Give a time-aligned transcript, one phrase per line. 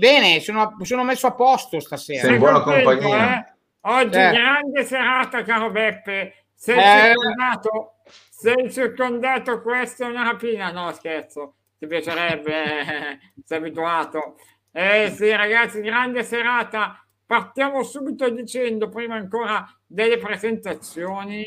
[0.00, 2.22] Bene, sono, sono messo a posto stasera.
[2.22, 3.38] Sei in buona compagnia.
[3.38, 3.52] Eh?
[3.82, 4.30] Oggi eh.
[4.30, 6.46] grande serata, caro Beppe.
[6.54, 7.12] Sei eh.
[7.14, 7.94] circondato?
[8.30, 10.70] Sei circondato, questa è una rapina?
[10.70, 11.54] No, scherzo.
[11.78, 14.36] Ti piacerebbe, eh, sei abituato.
[14.72, 17.04] Eh sì, ragazzi, grande serata.
[17.26, 21.46] Partiamo subito dicendo, prima ancora delle presentazioni,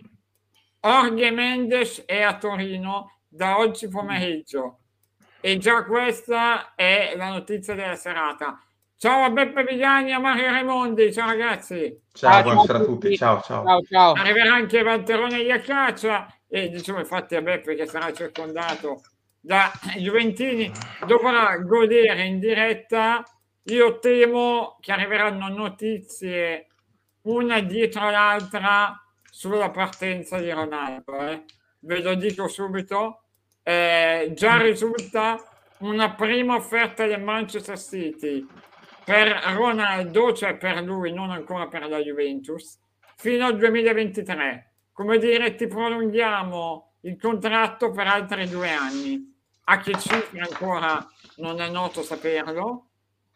[0.82, 4.82] Orge Mendes è a Torino da oggi pomeriggio
[5.46, 8.57] e già questa è la notizia della serata.
[8.96, 12.00] Ciao a Beppe Vigliani e a Mario Raimondi, ciao ragazzi.
[12.14, 13.66] Ciao, ciao buonasera a tutti, ciao, ciao.
[13.66, 14.14] ciao, ciao.
[14.14, 19.02] Arriverà anche Valterone Iacaccia e diciamo infatti a Beppe che sarà circondato
[19.42, 20.71] da Juventini
[21.06, 23.21] dovrà godere in diretta.
[23.64, 26.68] Io temo che arriveranno notizie
[27.24, 28.97] una dietro l'altra
[29.30, 31.18] sulla partenza di Ronaldo.
[31.18, 31.44] Eh.
[31.80, 33.22] Ve lo dico subito.
[33.64, 35.42] Eh, già risulta
[35.80, 38.45] una prima offerta del Manchester City
[39.03, 42.80] per Ronaldo, cioè per lui, non ancora per la Juventus,
[43.16, 44.72] fino al 2023.
[44.92, 49.31] Come dire, ti prolunghiamo il contratto per altri due anni.
[49.66, 51.05] A che cifra ancora
[51.38, 52.88] non è noto saperlo,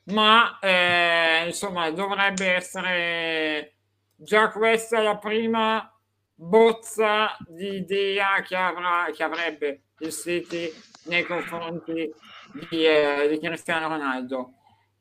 [0.06, 3.76] ma eh, insomma dovrebbe essere
[4.14, 5.90] già questa la prima
[6.38, 10.72] bozza di idea che, avrà, che avrebbe il City
[11.06, 12.14] nei confronti
[12.70, 14.54] di, eh, di Cristiano Ronaldo.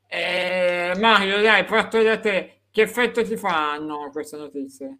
[0.09, 2.63] Eh, Mario, dai, parto da te.
[2.71, 4.99] Che effetto ti fanno queste notizie?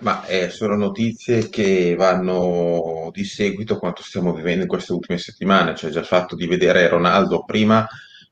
[0.00, 5.18] Ma eh, sono notizie che vanno di seguito a quanto stiamo vivendo in queste ultime
[5.18, 7.86] settimane, cioè già il fatto di vedere Ronaldo prima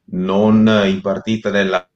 [0.06, 1.88] non in partita nella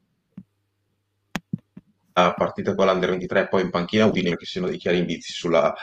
[2.36, 5.74] partita con l'Under 23 poi in panchina Udine che siano dei chiari indizi sulla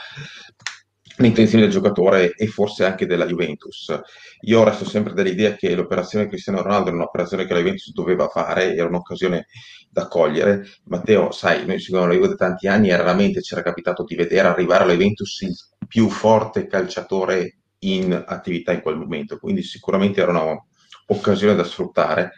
[1.18, 3.98] l'intenzione del giocatore e forse anche della Juventus.
[4.42, 8.74] Io resto sempre dell'idea che l'operazione Cristiano Ronaldo era un'operazione che la Juventus doveva fare,
[8.74, 9.46] era un'occasione
[9.88, 10.66] da cogliere.
[10.84, 14.14] Matteo, sai, noi seguiamo la Juve da tanti anni e raramente ci era capitato di
[14.14, 15.54] vedere arrivare alla Juventus il
[15.86, 22.32] più forte calciatore in attività in quel momento, quindi sicuramente era un'occasione da sfruttare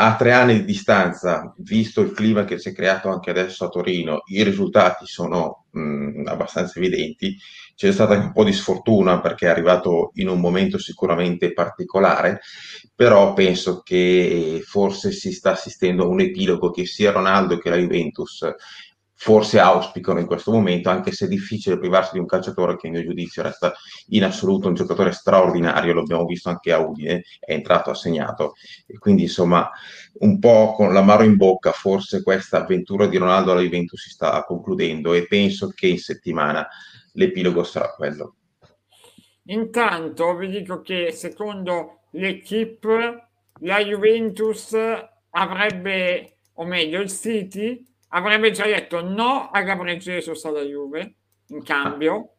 [0.00, 3.68] a tre anni di distanza, visto il clima che si è creato anche adesso a
[3.68, 7.36] Torino, i risultati sono mh, abbastanza evidenti.
[7.74, 12.40] C'è stata anche un po' di sfortuna perché è arrivato in un momento sicuramente particolare,
[12.94, 17.76] però penso che forse si sta assistendo a un epilogo che sia Ronaldo che la
[17.76, 18.44] Juventus
[19.20, 22.90] forse auspicano in questo momento, anche se è difficile privarsi di un calciatore che, a
[22.90, 23.74] mio giudizio, resta
[24.10, 28.54] in assoluto un giocatore straordinario, lo abbiamo visto anche a Udine, è entrato, ha segnato,
[28.86, 29.68] e quindi insomma
[30.20, 34.44] un po' con l'amaro in bocca, forse questa avventura di Ronaldo alla Juventus si sta
[34.44, 36.68] concludendo e penso che in settimana
[37.14, 38.36] l'epilogo sarà quello.
[39.46, 43.30] Intanto vi dico che secondo l'equipe
[43.62, 44.76] la Juventus
[45.30, 51.14] avrebbe, o meglio il City, avrebbe già detto no a Gabriel Jesus alla Juve
[51.48, 52.34] in cambio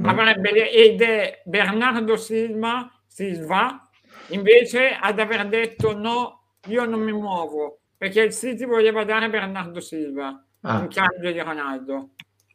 [0.00, 0.06] mm.
[0.06, 3.88] avrebbe, ed è Bernardo Silva, Silva
[4.28, 9.80] invece ad aver detto no io non mi muovo perché il City voleva dare Bernardo
[9.80, 10.78] Silva ah.
[10.80, 12.10] in cambio di Ronaldo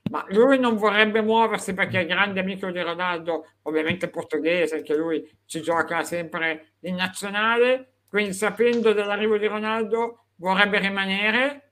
[0.09, 5.23] ma lui non vorrebbe muoversi perché è grande amico di Ronaldo ovviamente portoghese anche lui
[5.45, 11.68] ci gioca sempre in nazionale quindi sapendo dell'arrivo di Ronaldo vorrebbe rimanere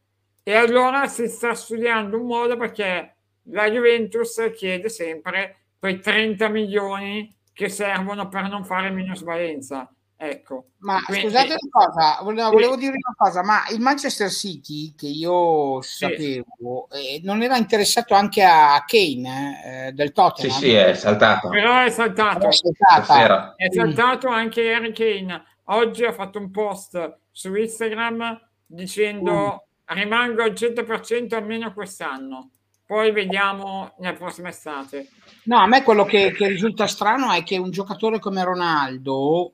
[0.48, 3.16] e allora si sta studiando un modo perché
[3.50, 9.92] la Juventus chiede sempre quei 30 milioni che servono per non fare minusvalenza.
[10.16, 10.68] Ecco.
[10.78, 15.08] Ma Quindi, scusate una cosa, volevo, volevo, dire una cosa, ma il Manchester City, che
[15.08, 17.16] io sapevo, sì.
[17.16, 20.54] eh, non era interessato anche a Kane eh, del Tottenham?
[20.54, 21.50] Sì, sì, è saltato.
[21.50, 22.48] Però è saltato.
[22.48, 25.44] È, è saltato anche Harry Kane.
[25.66, 29.32] Oggi ha fatto un post su Instagram dicendo...
[29.34, 32.52] Mm rimango al 100% almeno quest'anno.
[32.86, 35.10] Poi vediamo nella prossima estate.
[35.44, 39.54] No, a me quello che, che risulta strano è che un giocatore come Ronaldo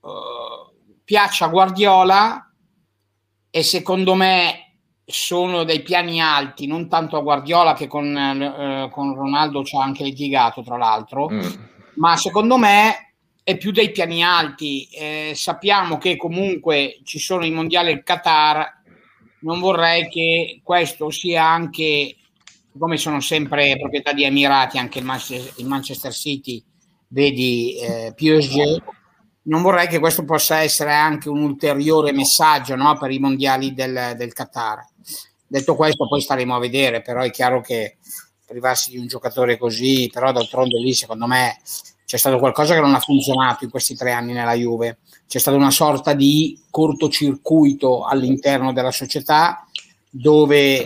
[0.00, 2.52] uh, piaccia a Guardiola
[3.50, 9.14] e secondo me sono dei piani alti, non tanto a Guardiola che con, uh, con
[9.14, 11.40] Ronaldo ci ha anche litigato, tra l'altro, mm.
[11.94, 14.86] ma secondo me è più dei piani alti.
[14.92, 18.77] Eh, sappiamo che comunque ci sono i mondiali al Qatar
[19.40, 22.16] non vorrei che questo sia anche,
[22.78, 26.62] come sono sempre proprietà di Emirati, anche il Manchester, il Manchester City,
[27.08, 28.82] vedi eh, PSG,
[29.42, 34.14] non vorrei che questo possa essere anche un ulteriore messaggio no, per i mondiali del,
[34.16, 34.86] del Qatar.
[35.46, 37.96] Detto questo, poi staremo a vedere, però è chiaro che
[38.44, 41.58] privarsi di un giocatore così, però d'altronde lì secondo me
[42.08, 45.00] c'è stato qualcosa che non ha funzionato in questi tre anni nella Juve.
[45.26, 49.68] C'è stata una sorta di cortocircuito all'interno della società
[50.08, 50.78] dove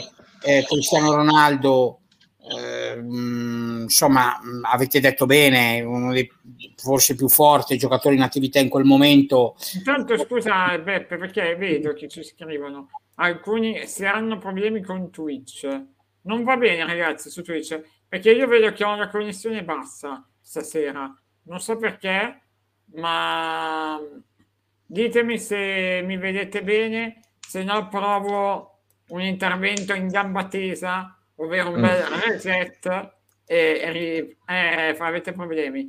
[0.43, 2.01] eh, Cristiano Ronaldo,
[2.41, 6.29] eh, insomma, avete detto bene, uno dei
[6.75, 9.55] forse più forti giocatori in attività in quel momento.
[9.77, 15.69] Intanto scusa Beppe, perché vedo che ci scrivono alcuni se hanno problemi con Twitch.
[16.23, 21.15] Non va bene ragazzi su Twitch, perché io vedo che ho una connessione bassa stasera.
[21.45, 22.41] Non so perché,
[22.95, 23.99] ma
[24.85, 31.81] ditemi se mi vedete bene, se no provo un intervento in gamba tesa, ovvero un
[31.81, 32.31] bel mm.
[32.31, 32.87] reset
[33.47, 35.89] e, e eh, avete problemi.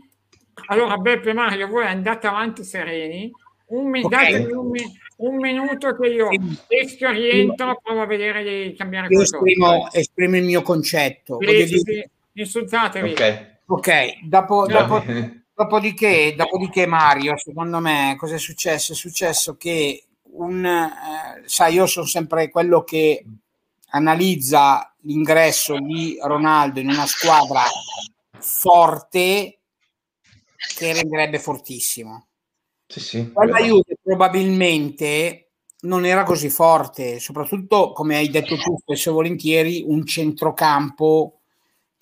[0.68, 3.32] Allora, Beppe Mario, voi andate avanti sereni,
[3.68, 4.46] un, mi- okay.
[4.52, 4.72] un,
[5.18, 6.30] un, minuto che io
[6.68, 9.38] esco, rientro, provo a vedere di cambiare io qualcosa.
[9.38, 11.40] Esprimo, esprimo il mio concetto.
[11.42, 12.10] Sì, sì, sì.
[12.34, 13.16] Insultatevi.
[13.66, 14.20] Ok.
[14.24, 15.04] Dopo, dopo,
[15.54, 18.94] dopodiché, dopodiché, Mario, secondo me, cosa è successo?
[18.94, 23.24] È successo che un, eh, sai, io sono sempre quello che
[23.90, 27.62] analizza l'ingresso di Ronaldo in una squadra
[28.40, 29.60] forte
[30.76, 32.28] che renderebbe fortissimo.
[32.88, 35.52] Sì, sì, Quella Juve probabilmente
[35.82, 41.42] non era così forte, soprattutto come hai detto tu spesso e volentieri, un centrocampo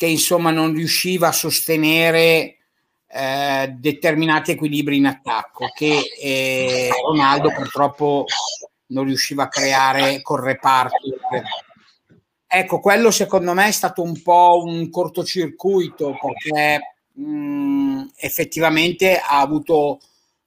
[0.02, 2.58] che insomma non riusciva a sostenere
[3.06, 8.26] eh, determinati equilibri in attacco che eh, Ronaldo purtroppo
[8.88, 10.96] non riusciva a creare col reparto.
[12.48, 20.00] Ecco, quello secondo me è stato un po' un cortocircuito perché mh, effettivamente ha avuto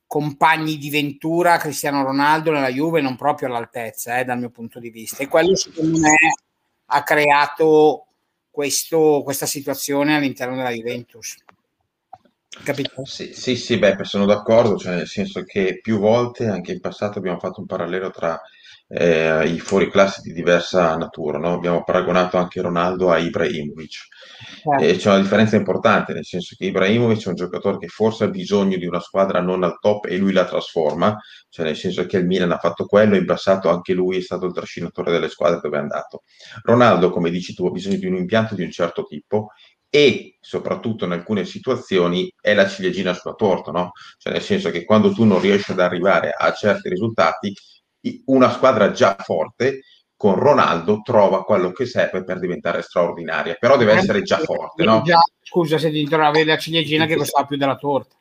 [0.05, 4.91] compagni di ventura Cristiano Ronaldo nella Juve non proprio all'altezza eh, dal mio punto di
[4.91, 6.17] vista e quello secondo me
[6.87, 8.06] ha creato
[8.55, 11.35] questo, questa situazione all'interno della Juventus.
[12.62, 13.05] Capito?
[13.05, 17.19] Sì, sì, sì, beh, sono d'accordo, cioè nel senso che più volte anche in passato
[17.19, 18.41] abbiamo fatto un parallelo tra
[18.87, 21.53] eh, i fuoriclasse di diversa natura, no?
[21.53, 24.06] Abbiamo paragonato anche Ronaldo a Ibrahimovic.
[24.79, 24.91] Eh.
[24.91, 28.29] E c'è una differenza importante, nel senso che Ibrahimovic è un giocatore che forse ha
[28.29, 31.19] bisogno di una squadra non al top e lui la trasforma,
[31.49, 34.46] cioè nel senso che il Milan ha fatto quello, in passato anche lui è stato
[34.46, 36.23] il trascinatore delle squadre dove è andato.
[36.62, 39.50] Ronaldo, come dici tu, ha bisogno di un impianto di un certo tipo
[39.88, 43.93] e soprattutto in alcune situazioni è la ciliegina sulla torta, no?
[44.19, 47.55] Cioè nel senso che quando tu non riesci ad arrivare a certi risultati,
[48.26, 49.82] una squadra già forte
[50.16, 55.02] con Ronaldo trova quello che serve per diventare straordinaria, però deve essere già forte, no?
[55.05, 58.16] Già, scusa se ti trovavi la ciliegina che costava più della torta.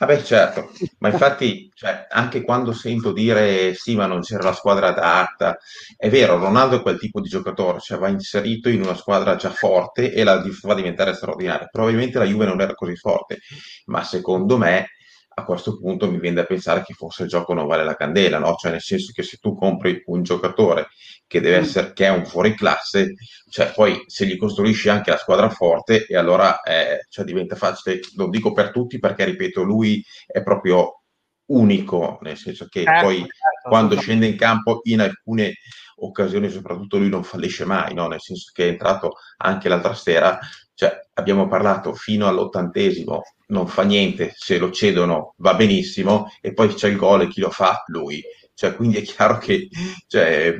[0.00, 4.88] Vabbè, certo, ma infatti cioè, anche quando sento dire sì, ma non c'era la squadra
[4.88, 5.58] adatta,
[5.96, 9.50] è vero, Ronaldo è quel tipo di giocatore, cioè va inserito in una squadra già
[9.50, 11.66] forte e la fa diventare straordinaria.
[11.66, 13.38] Probabilmente la Juve non era così forte,
[13.86, 14.86] ma secondo me
[15.38, 18.38] a questo punto mi viene da pensare che forse il gioco non vale la candela,
[18.38, 18.54] no?
[18.56, 20.88] Cioè nel senso che se tu compri un giocatore
[21.26, 21.62] che deve mm.
[21.62, 23.14] essere, che è un fuoriclasse,
[23.48, 28.00] cioè poi se gli costruisci anche la squadra forte e allora eh, cioè diventa facile,
[28.16, 31.02] lo dico per tutti perché ripeto, lui è proprio
[31.46, 34.02] unico, nel senso che certo, poi certo, quando certo.
[34.02, 35.54] scende in campo in alcune
[36.00, 38.08] occasioni soprattutto lui non fallisce mai, no?
[38.08, 40.38] nel senso che è entrato anche l'altra sera,
[40.78, 46.72] cioè abbiamo parlato fino all'ottantesimo, non fa niente, se lo cedono va benissimo e poi
[46.72, 47.82] c'è il gol e chi lo fa?
[47.88, 48.22] Lui.
[48.54, 49.68] Cioè, quindi è chiaro che
[50.06, 50.54] cioè,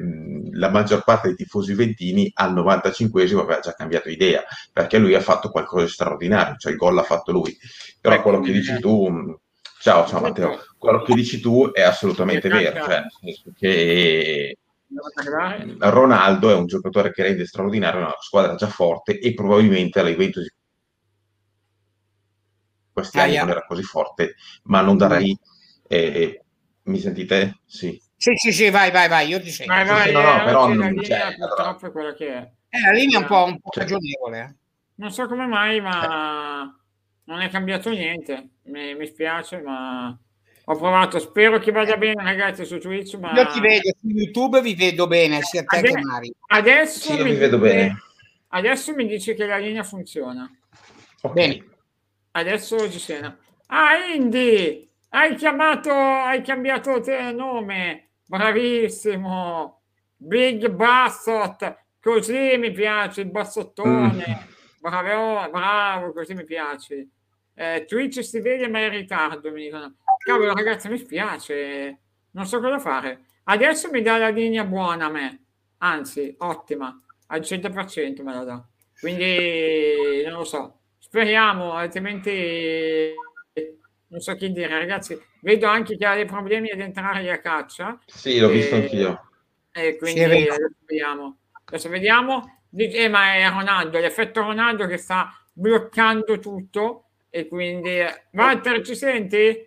[0.55, 5.21] la maggior parte dei tifosi ventini al 95esimo aveva già cambiato idea, perché lui ha
[5.21, 7.57] fatto qualcosa di straordinario, cioè il gol l'ha fatto lui.
[8.01, 9.39] Però ecco, quello che dici tu,
[9.81, 13.03] ciao, ciao Matteo, quello che dici tu è assolutamente vero, cioè,
[13.57, 14.57] che
[15.79, 20.53] Ronaldo è un giocatore che rende straordinario una squadra già forte e probabilmente alla Juventus
[22.99, 25.39] questi ah, anni non era così forte, ma non darei
[25.87, 26.43] eh,
[26.85, 27.61] mi sentite?
[27.65, 28.01] Sì.
[28.17, 29.73] Sì, sì, sì, vai, vai, vai, io ti sento.
[29.73, 31.87] Vai, vai, sì, no, no, però non, la linea cioè, purtroppo allora...
[31.87, 32.53] è quella che è.
[32.71, 34.41] Eh, la linea è un po', un po cioè, ragionevole.
[34.41, 34.55] Eh.
[34.97, 36.81] Non so come mai, ma eh.
[37.25, 38.49] non è cambiato niente.
[38.65, 40.19] Mi, mi spiace, ma
[40.71, 41.19] ho provato.
[41.19, 43.15] Spero che vada bene, ragazzi, su Twitch.
[43.15, 43.33] Ma...
[43.33, 46.33] Io ti vedo su YouTube, vi vedo bene, sia te Ade- che Mari.
[46.49, 48.03] Adesso sì, mi, vedo dice, bene.
[48.49, 50.51] Adesso mi dice che la linea funziona.
[51.23, 51.49] Okay.
[51.49, 51.65] Bene.
[52.33, 53.37] Adesso ci siamo.
[53.69, 54.87] Ah, Indy!
[55.11, 59.81] Hai chiamato, hai cambiato te nome, bravissimo,
[60.15, 64.81] Big Bassot, così mi piace il bassottone, mm.
[64.81, 67.09] bravo, bravo, così mi piace.
[67.55, 69.97] Eh, Twitch si vede ma è in ritardo, mi dicono.
[70.19, 71.99] Cavolo ragazzi, mi spiace,
[72.33, 73.25] non so cosa fare.
[73.45, 75.45] Adesso mi dà la linea buona a me,
[75.79, 78.67] anzi, ottima, al 100% me la dà.
[78.99, 83.15] Quindi non lo so, speriamo, altrimenti
[84.09, 85.19] non so chi dire, ragazzi.
[85.41, 87.99] Vedo anche che ha dei problemi ad entrare a caccia.
[88.07, 89.31] Sì, l'ho e, visto anch'io.
[89.71, 91.39] E quindi adesso vediamo.
[91.65, 92.61] Adesso vediamo.
[92.75, 97.99] Eh, ma è Ronaldo, l'effetto Ronaldo che sta bloccando tutto e quindi...
[98.33, 99.67] Walter, ci senti?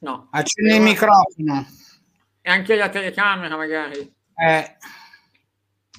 [0.00, 0.28] No.
[0.30, 1.66] Accendi il microfono.
[2.42, 3.98] E anche la telecamera magari.
[4.34, 4.76] Eh.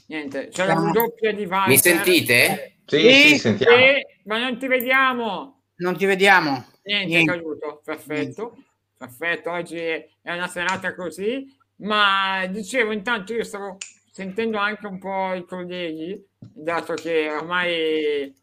[0.08, 1.68] Niente, c'è la doppia di Walter.
[1.70, 2.78] Mi sentite?
[2.86, 3.78] Sì, sì, sì sentiamo.
[3.78, 5.64] Sì, ma non ti vediamo.
[5.78, 6.66] Non ti vediamo.
[6.84, 7.32] Niente, Niente.
[7.32, 7.82] è caduto.
[7.84, 8.52] Perfetto.
[8.54, 8.70] Niente.
[8.98, 11.48] Perfetto, oggi è una serata così.
[11.78, 13.78] Ma dicevo, intanto io stavo
[14.12, 18.36] sentendo anche un po' i colleghi, dato che ormai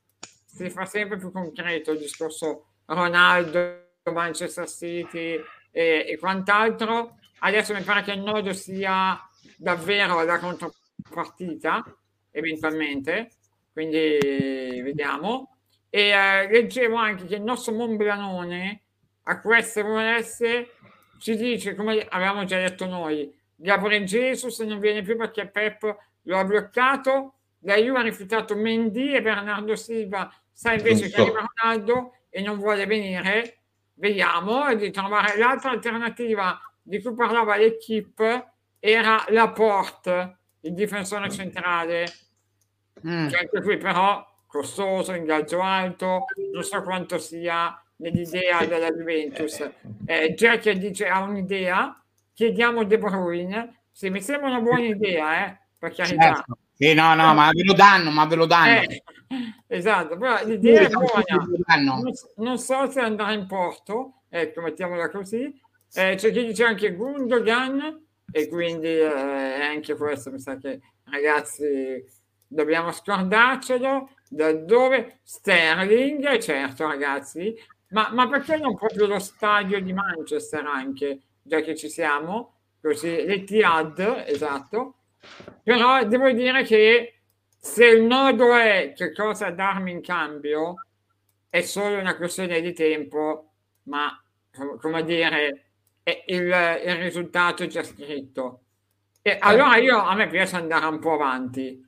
[0.46, 7.18] si fa sempre più concreto il discorso Ronaldo, Manchester City e, e quant'altro.
[7.40, 9.18] Adesso mi pare che il nodo sia
[9.56, 11.84] davvero la contropartita,
[12.30, 13.30] eventualmente,
[13.72, 15.56] quindi vediamo.
[15.90, 18.82] E eh, leggevo anche che il nostro Momblanone
[19.24, 20.38] a questo MLS
[21.18, 26.38] ci dice, come avevamo già detto noi, Gabriel Jesus non viene più perché Pep lo
[26.38, 32.40] ha bloccato, la Juve ha rifiutato Mendy e Bernardo Silva sa invece che Ronaldo e
[32.40, 33.57] non vuole venire.
[33.98, 42.06] Vediamo di trovare l'altra alternativa di cui parlava l'equipe era la Porte, il difensore centrale,
[43.04, 43.28] mm.
[43.28, 49.68] che anche qui però costoso, ingaggio alto, non so quanto sia nell'idea della Juventus.
[50.06, 52.00] Eh, Jack dice ha un'idea,
[52.32, 56.34] chiediamo De Bruyne, sì, mi sembra una buona idea, eh, per carità.
[56.34, 56.58] Certo.
[56.78, 58.80] Sì, no, no, ma ve lo danno, ma ve lo danno.
[58.82, 59.02] Eh,
[59.66, 62.14] esatto, però l'idea è buona.
[62.36, 65.52] Non, so se andrà in porto, ecco, mettiamola così.
[65.92, 72.04] Eh, c'è chi dice anche Gundogan, e quindi eh, anche questo mi sa che ragazzi
[72.46, 77.54] dobbiamo scordarcelo da dove Sterling certo ragazzi
[77.90, 83.24] ma, ma perché non proprio lo stadio di Manchester anche già che ci siamo così
[83.24, 84.96] l'Etihad esatto
[85.62, 87.20] però devo dire che
[87.58, 90.86] se il nodo è che cosa darmi in cambio
[91.48, 93.52] è solo una questione di tempo
[93.84, 94.22] ma
[94.80, 95.68] come dire
[96.26, 98.62] il, il risultato già scritto.
[99.22, 101.84] E allora io, a me piace andare un po' avanti.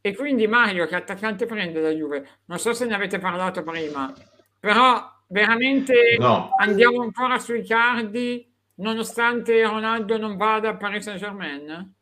[0.00, 2.40] E quindi Mario, che attaccante prende da Juve?
[2.46, 4.12] Non so se ne avete parlato prima,
[4.60, 6.50] però veramente no.
[6.58, 11.94] andiamo ancora sui cardi nonostante Ronaldo non vada a Paris Saint Germain?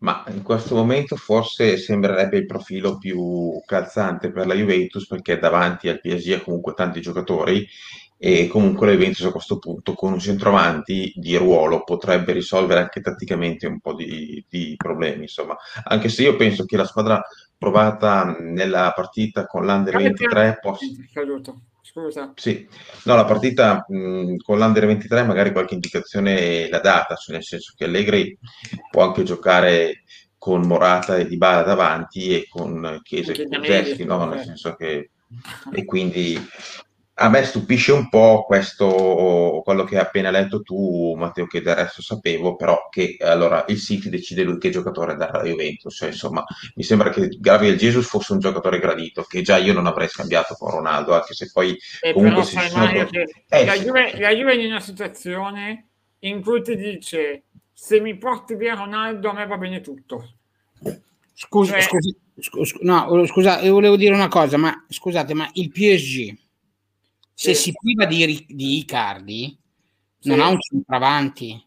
[0.00, 5.88] Ma in questo momento forse sembrerebbe il profilo più calzante per la Juventus perché davanti
[5.88, 7.66] al PSG ha comunque tanti giocatori
[8.16, 13.00] e comunque la Juventus a questo punto con un centroavanti di ruolo potrebbe risolvere anche
[13.00, 17.22] tatticamente un po' di, di problemi, insomma, anche se io penso che la squadra
[17.60, 20.86] provata nella partita con l'Under 23 possa...
[21.82, 22.32] Scusa.
[22.36, 22.66] Sì,
[23.04, 27.74] no, la partita mh, con l'Under 23 magari qualche indicazione l'ha data, cioè nel senso
[27.76, 28.38] che Allegri
[28.90, 30.04] può anche giocare
[30.38, 34.24] con Morata e Dybala davanti e con Chiesa e con no?
[34.24, 35.10] nel senso che
[35.72, 36.40] e quindi
[37.14, 41.74] a me stupisce un po' questo, quello che hai appena letto tu, Matteo, che del
[41.74, 45.94] resto sapevo, però che allora il City decide lui che giocatore dare alla Juventus.
[45.94, 46.42] Cioè, insomma,
[46.76, 50.54] mi sembra che Gabriel Jesus fosse un giocatore gradito, che già io non avrei scambiato
[50.54, 52.90] con Ronaldo, anche se poi eh, comunque si sono...
[52.90, 55.88] eh, la, Juve, la Juve è in una situazione
[56.20, 60.36] in cui ti dice se mi porti via Ronaldo a me va bene tutto.
[61.34, 61.82] Scusa, cioè...
[61.82, 66.48] scusa, scusa, no, scusa, volevo dire una cosa, ma scusate, ma il PSG
[67.40, 69.56] se si priva di, di Icardi,
[70.24, 70.42] non sì.
[70.42, 71.64] ha un centravanti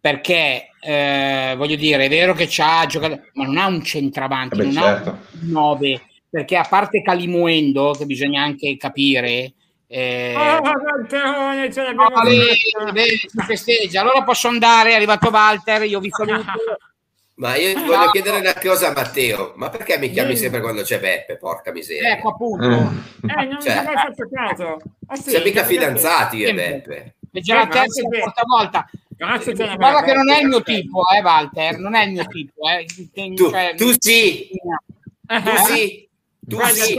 [0.00, 4.58] perché eh, voglio dire, è vero che c'ha giocato, ma non ha un centravanti, eh
[4.58, 5.10] beh, non certo.
[5.10, 9.52] ha un 9, perché a parte Calimuendo, che bisogna anche capire.
[9.88, 14.02] Eh, oh, Valterone, ce l'abbiamo oh, vedi, vedi, si festeggia.
[14.02, 16.44] Allora posso andare, è arrivato Walter, io vi saluto.
[17.36, 20.82] Ma io ti voglio chiedere una cosa a Matteo, ma perché mi chiami sempre quando
[20.82, 21.36] c'è Beppe?
[21.36, 22.12] Porca miseria.
[22.12, 22.64] Ecco appunto.
[22.64, 24.76] Eh, non cioè, mi fatto caso.
[25.06, 27.14] Ah, sì, siamo mica fidanzati io e Beppe.
[27.30, 28.90] È già la terza e quarta volta.
[29.18, 32.68] Guarda che non è il mio tipo, eh, Walter, non è il mio tipo.
[32.68, 33.34] Eh.
[33.34, 35.42] Tu, cioè, tu sì, eh?
[35.42, 36.08] tu sì.
[36.48, 36.98] Tu guarda, sì.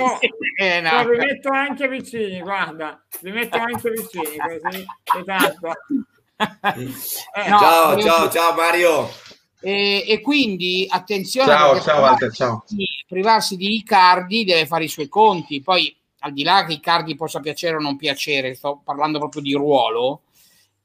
[0.60, 1.06] Eh, no.
[1.06, 4.86] vi metto anche vicini, guarda, vi metto anche vicini, così,
[5.20, 5.72] esatto.
[6.40, 9.10] Eh, no, ciao, ciao, ciao Mario.
[9.68, 12.64] E, e, quindi attenzione ciao, ciao, Walter, ciao.
[13.06, 17.42] privarsi di Icardi deve fare i suoi conti poi al di là che Icardi possa
[17.42, 20.22] piacere o non piacere sto parlando proprio di ruolo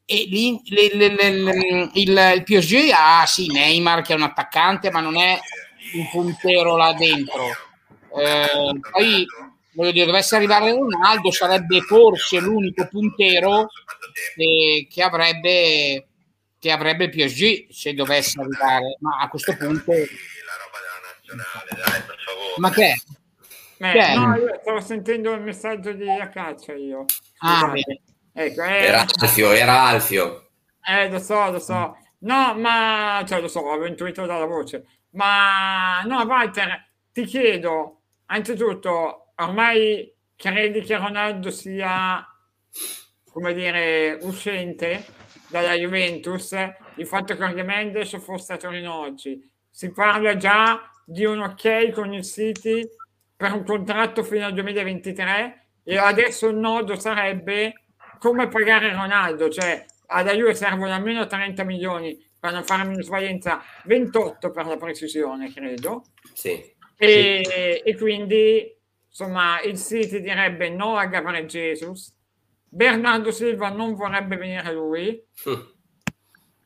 [0.05, 4.91] e lì, le, le, le, il, il PSG ha sì Neymar che è un attaccante
[4.91, 5.39] ma non è
[5.95, 7.45] un puntero là dentro
[8.19, 9.25] eh, poi
[9.75, 13.69] voglio dire, dovesse arrivare Ronaldo sarebbe forse l'unico puntero
[14.35, 16.09] che, che avrebbe
[16.63, 19.91] che avrebbe il PSG se dovesse arrivare, ma a questo punto...
[22.59, 22.95] Ma che è?
[23.79, 27.05] Eh, che no, io stavo sentendo il messaggio di Acaccia io.
[27.39, 27.73] Ah.
[28.33, 30.51] Ecco, eh, era Alfio, era Alfio.
[30.89, 31.97] Eh, lo so, lo so.
[32.21, 33.25] No, ma...
[33.27, 34.87] Cioè, lo so, avevo intuito dalla voce.
[35.15, 36.03] Ma...
[36.03, 42.25] No, Walter, ti chiedo, anzitutto, ormai credi che Ronaldo sia,
[43.33, 45.22] come dire, uscente?
[45.53, 46.57] Dalla Juventus
[46.97, 49.49] il fatto che Jorge Mendes fosse a Torino oggi.
[49.71, 52.89] Si parla già di un ok con il City
[53.37, 57.85] per un contratto fino al 2023 e adesso il nodo sarebbe
[58.19, 64.51] come pagare Ronaldo, cioè alla Juve servono almeno 30 milioni per non fare minusvalenza, 28
[64.51, 66.05] per la precisione, credo.
[66.33, 66.51] Sì.
[66.97, 67.51] E, sì.
[67.51, 68.75] e quindi
[69.09, 72.15] insomma il City direbbe no a Gabriel Jesus
[72.75, 75.61] Bernardo Silva non vorrebbe venire lui mm.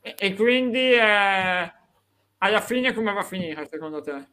[0.01, 1.73] e, e, quindi eh,
[2.37, 4.27] alla fine come va a finire secondo te?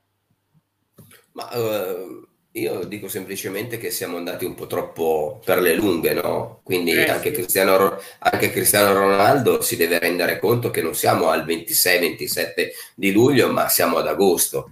[1.33, 6.61] Ma uh, io dico semplicemente che siamo andati un po' troppo per le lunghe, no?
[6.63, 7.35] Quindi eh, anche, sì.
[7.35, 13.51] Cristiano, anche Cristiano Ronaldo si deve rendere conto che non siamo al 26-27 di luglio,
[13.51, 14.71] ma siamo ad agosto.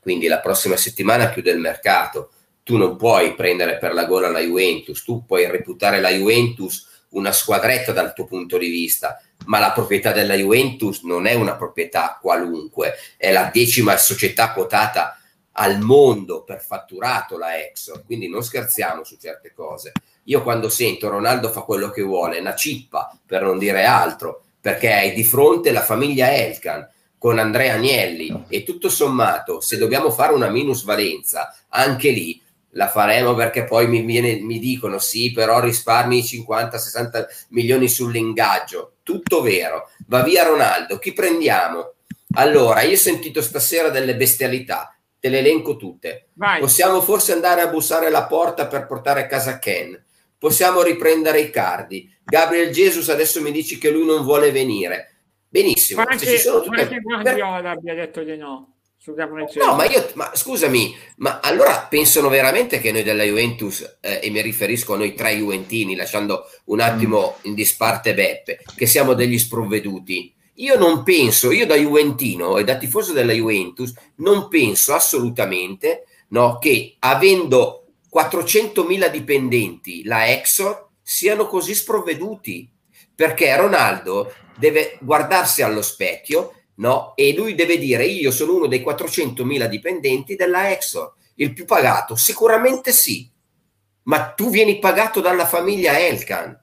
[0.00, 2.32] Quindi la prossima settimana chiude il mercato
[2.70, 7.32] tu non puoi prendere per la gola la Juventus, tu puoi reputare la Juventus una
[7.32, 12.16] squadretta dal tuo punto di vista, ma la proprietà della Juventus non è una proprietà
[12.22, 15.18] qualunque, è la decima società quotata
[15.54, 19.90] al mondo per fatturato la Exor, quindi non scherziamo su certe cose.
[20.26, 24.92] Io quando sento Ronaldo fa quello che vuole, una cippa per non dire altro, perché
[24.92, 30.32] hai di fronte la famiglia Elkan con Andrea Agnelli e tutto sommato, se dobbiamo fare
[30.32, 32.40] una minusvalenza, anche lì
[32.74, 38.96] la faremo perché poi mi, viene, mi dicono sì, però risparmi 50-60 milioni sull'ingaggio.
[39.02, 39.90] Tutto vero.
[40.06, 40.98] Va via Ronaldo.
[40.98, 41.94] Chi prendiamo?
[42.34, 46.28] Allora, io ho sentito stasera delle bestialità, te le elenco tutte.
[46.34, 46.60] Vai.
[46.60, 50.00] Possiamo forse andare a bussare alla porta per portare a casa Ken.
[50.38, 52.08] Possiamo riprendere i cardi.
[52.24, 55.16] Gabriel Jesus adesso mi dici che lui non vuole venire.
[55.48, 56.02] Benissimo.
[56.02, 57.00] Ma anche, tutte...
[57.00, 57.66] Guardiola per...
[57.66, 58.76] abbia detto di no.
[59.64, 64.28] No, ma io, ma scusami, ma allora pensano veramente che noi della Juventus, eh, e
[64.28, 69.38] mi riferisco a noi tre Juventini, lasciando un attimo in disparte Beppe, che siamo degli
[69.38, 70.34] sprovveduti?
[70.56, 76.58] Io non penso, io da Juventino e da tifoso della Juventus, non penso assolutamente no,
[76.58, 82.70] che avendo 400.000 dipendenti la Exor siano così sprovveduti,
[83.14, 87.12] perché Ronaldo deve guardarsi allo specchio no?
[87.14, 92.16] E lui deve dire io sono uno dei 400.000 dipendenti della Exor, il più pagato?
[92.16, 93.30] Sicuramente sì,
[94.04, 96.58] ma tu vieni pagato dalla famiglia Elkan.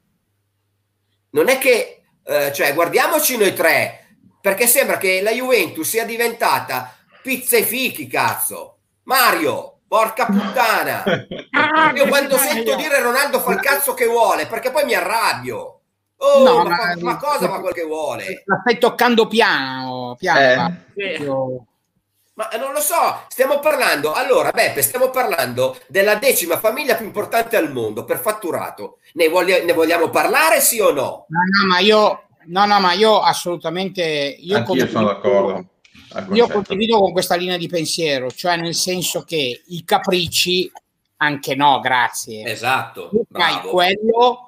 [1.30, 6.96] Non è che, eh, cioè, guardiamoci noi tre, perché sembra che la Juventus sia diventata
[7.22, 8.80] pizza e fichi, cazzo.
[9.04, 11.04] Mario, porca puttana.
[11.96, 15.77] Io quando sento dire Ronaldo fa il cazzo che vuole, perché poi mi arrabbio.
[16.20, 18.44] Oh, no, ma, ma, ma, cosa fa quel che vuole?
[18.46, 20.78] La stai toccando piano, piano.
[20.96, 21.62] Eh.
[22.34, 27.56] Ma non lo so, stiamo parlando, allora Beppe, stiamo parlando della decima famiglia più importante
[27.58, 29.00] al mondo per fatturato.
[29.14, 31.26] Ne, voglia, ne vogliamo parlare sì o no?
[31.30, 34.04] No, no, ma io, no, no, ma io assolutamente...
[34.04, 35.66] Io Anch'io sono d'accordo.
[36.34, 40.72] Io condivido con questa linea di pensiero, cioè nel senso che i capricci,
[41.18, 42.46] anche no, grazie.
[42.46, 43.10] Esatto.
[43.10, 44.47] Tu fai quello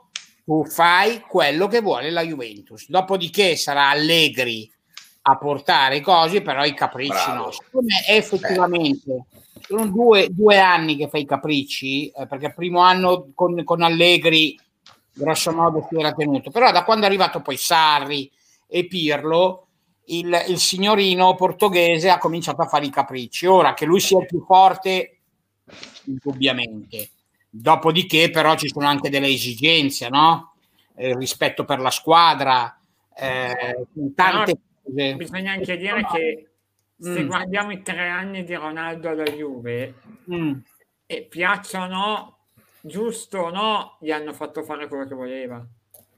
[0.49, 2.89] tu fai quello che vuole la Juventus.
[2.89, 4.67] Dopodiché sarà Allegri
[5.21, 7.43] a portare i cosi, però i capricci Bravo.
[7.43, 7.51] no.
[7.51, 9.25] Siccome effettivamente
[9.59, 13.83] sono due, due, anni che fai i capricci, eh, perché il primo anno con, con
[13.83, 14.59] Allegri
[15.13, 18.31] grosso modo si era tenuto, però da quando è arrivato poi Sarri
[18.65, 19.67] e Pirlo,
[20.05, 23.45] il, il signorino portoghese ha cominciato a fare i capricci.
[23.45, 25.19] Ora che lui sia il più forte,
[26.05, 27.11] indubbiamente
[27.49, 30.53] Dopodiché, però, ci sono anche delle esigenze, no?
[30.95, 32.77] Eh, rispetto per la squadra,
[33.15, 35.15] eh, tante no, cose.
[35.15, 36.49] Bisogna anche dire che
[36.99, 37.27] se mm.
[37.27, 39.95] guardiamo i tre anni di Ronaldo alla Juve,
[40.31, 40.53] mm.
[41.05, 42.39] e piacciono,
[42.81, 45.65] giusto o no, gli hanno fatto fare quello che voleva.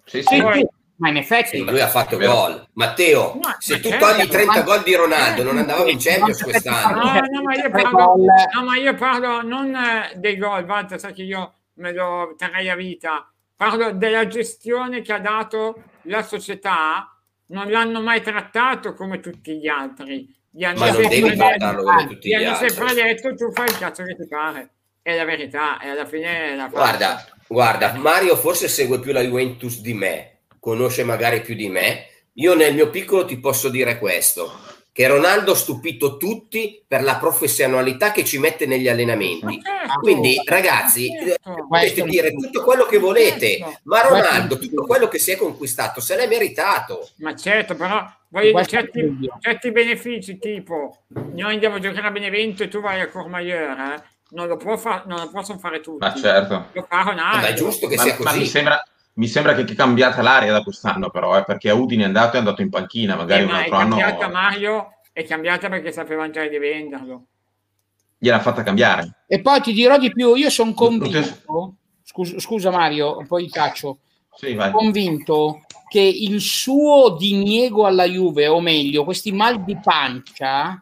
[0.03, 0.41] Sì, sì.
[0.41, 0.67] Poi,
[1.01, 2.67] ma in effetti sì, lui ha fatto gol.
[2.73, 7.03] Matteo no, se tu certo, togli 30 gol di Ronaldo non andavamo in Champions quest'anno.
[7.03, 8.15] no, no, ma io parlo,
[8.53, 9.75] no, ma io parlo non
[10.15, 13.27] dei gol Walter sa che io me lo terrei a vita.
[13.55, 17.11] Parlo della gestione che ha dato la società
[17.47, 20.31] non l'hanno mai trattato come tutti gli altri.
[20.51, 23.65] Gli hanno ma non devi trattarlo come tutti gli, gli hanno sempre detto tu fai
[23.65, 24.69] il cazzo che ti pare
[25.01, 29.79] è la verità e alla fine la guarda, guarda, Mario forse segue più la Juventus
[29.81, 30.30] di me,
[30.61, 32.05] conosce magari più di me.
[32.35, 34.49] Io nel mio piccolo ti posso dire questo
[34.93, 39.61] che Ronaldo ha stupito tutti per la professionalità che ci mette negli allenamenti.
[39.61, 39.99] Certo.
[40.01, 41.65] Quindi, ragazzi, certo.
[41.67, 43.79] potete dire tutto quello che volete, certo.
[43.83, 47.07] ma Ronaldo, tutto quello che si è conquistato, se l'è meritato.
[47.17, 52.67] Ma certo, però voglio certi, certi, benefici, tipo noi andiamo a giocare a Benevento e
[52.67, 54.03] tu vai a Courmayeur, eh?
[54.31, 55.99] non, lo può fa- non lo possono fare tutti.
[55.99, 56.67] Ma certo.
[56.73, 57.37] Lo fa Ronaldo.
[57.37, 58.29] Ma è giusto che ma, sia così.
[58.29, 62.03] Ma mi sembra, mi sembra che è cambiata l'aria da quest'anno, però, eh, perché Udine
[62.03, 63.97] è andato e è andato in panchina, magari eh, un altro anno.
[63.97, 67.25] È cambiata Mario, è cambiata perché sapevano già di venderlo.
[68.17, 69.23] Gliel'ha fatta cambiare.
[69.27, 73.99] E poi ti dirò di più, io sono convinto, scusa, scusa Mario, poi caccio,
[74.35, 80.81] sì, convinto che il suo diniego alla Juve, o meglio, questi mal di pancia,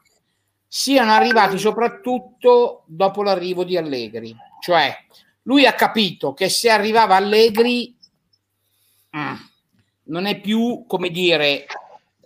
[0.67, 4.35] siano arrivati soprattutto dopo l'arrivo di Allegri.
[4.61, 4.95] Cioè,
[5.43, 7.97] lui ha capito che se arrivava Allegri
[9.17, 9.35] Mm.
[10.05, 11.65] non è più, come dire,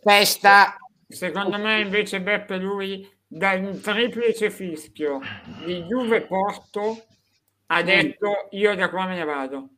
[0.01, 0.75] festa.
[1.07, 5.19] Secondo me invece Beppe lui dal triplice fischio
[5.65, 7.05] di Juve Porto
[7.67, 7.85] ha mm.
[7.85, 9.69] detto io da qua me ne vado.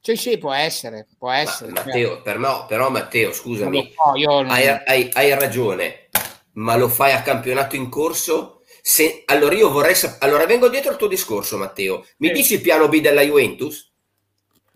[0.00, 1.72] Cioè, sì, può essere, può essere.
[1.72, 2.22] Ma, Matteo, certo.
[2.22, 4.48] per me, però Matteo, scusami, so, non...
[4.48, 6.10] hai, hai, hai, ragione,
[6.52, 8.62] ma lo fai a campionato in corso?
[8.80, 12.34] Se, allora io vorrei sapere, allora vengo dietro al tuo discorso Matteo, mi sì.
[12.34, 13.95] dici il piano B della Juventus?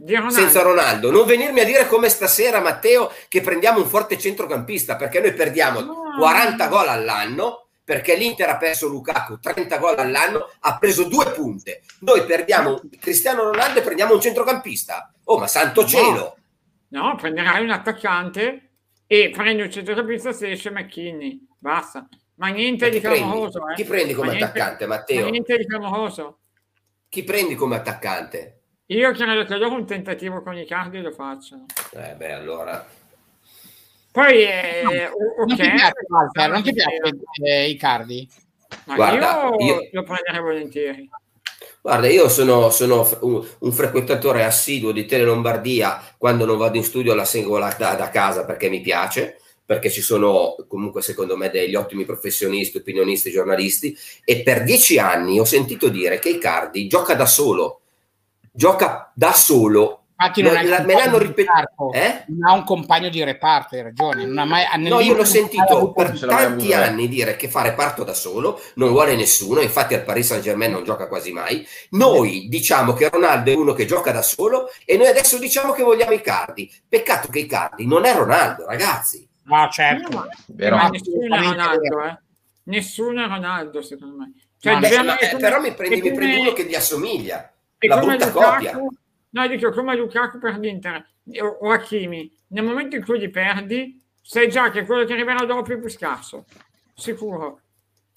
[0.07, 0.31] Ronaldo.
[0.31, 1.11] senza Ronaldo.
[1.11, 5.81] Non venirmi a dire come stasera, Matteo, che prendiamo un forte centrocampista perché noi perdiamo
[5.81, 5.95] no.
[6.19, 7.65] 40 gol all'anno.
[7.83, 11.83] Perché l'Inter ha perso Lukaku 30 gol all'anno, ha preso due punte.
[12.01, 15.13] Noi perdiamo Cristiano Ronaldo e prendiamo un centrocampista.
[15.25, 16.37] Oh, ma santo cielo!
[16.91, 18.71] No, prenderai un attaccante
[19.09, 21.45] e prendi un centrocampista se esce McKinney.
[21.59, 22.09] Basta.
[22.37, 23.69] Ma niente ma di clamoroso.
[23.69, 23.75] Eh.
[23.75, 25.29] Chi prendi come ma attaccante, niente, Matteo?
[25.29, 26.39] niente di clamoroso.
[27.09, 28.60] Chi prendi come attaccante?
[28.91, 31.67] Io credo che loro un tentativo con i cardi lo facciano.
[31.93, 32.85] Eh beh, allora...
[34.11, 36.99] Poi, eh, no, okay, non ti piace, Walter, non ti piace
[37.45, 38.29] eh, i cardi?
[38.87, 41.09] Ma Guarda, io, io lo prenderei volentieri.
[41.81, 46.83] Guarda, io sono, sono un, un, frequentatore assiduo di Tele Lombardia, quando non vado in
[46.83, 51.49] studio la seguo da, da, casa perché mi piace, perché ci sono comunque secondo me
[51.49, 57.15] degli ottimi professionisti, opinionisti, giornalisti, e per dieci anni ho sentito dire che Icardi gioca
[57.15, 57.80] da solo,
[58.61, 60.03] gioca da solo.
[60.21, 61.93] Infatti non la, me l'hanno ripetuto.
[61.95, 62.25] Eh?
[62.27, 64.27] Non ha un compagno di reparto, hai ragione.
[64.27, 68.13] Non ha mai, no, io l'ho sentito per tanti anni dire che fa reparto da
[68.13, 71.67] solo, non vuole nessuno, infatti al Paris Saint Germain non gioca quasi mai.
[71.93, 75.83] Noi diciamo che Ronaldo è uno che gioca da solo e noi adesso diciamo che
[75.83, 76.71] vogliamo i cardi.
[76.87, 79.27] Peccato che i cardi non è Ronaldo, ragazzi.
[79.45, 80.11] No, certo.
[80.11, 82.19] No, ma nessuno è Ronaldo, eh.
[82.65, 84.33] Nessuno è Ronaldo, secondo me.
[84.59, 87.50] Cioè, beh, però mi prendi, mi prendi uno che gli assomiglia
[87.87, 88.79] la brutta Lukaku, copia.
[89.31, 91.07] No, dico come Lukaku per l'Inter
[91.61, 95.73] o Hakimi, nel momento in cui li perdi, sai già che quello che arriverà dopo
[95.73, 96.45] è più scarso,
[96.95, 97.61] sicuro,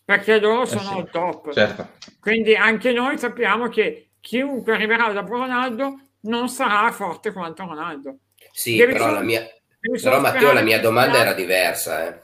[0.03, 1.53] perché loro eh sono eh sì, top.
[1.53, 1.89] Certo.
[2.19, 8.17] Quindi anche noi sappiamo che chiunque arriverà dopo Ronaldo non sarà forte quanto Ronaldo.
[8.51, 9.45] Sì, Devi però, la mia,
[10.01, 12.07] però Matteo, la mia domanda era diversa.
[12.07, 12.21] Eh.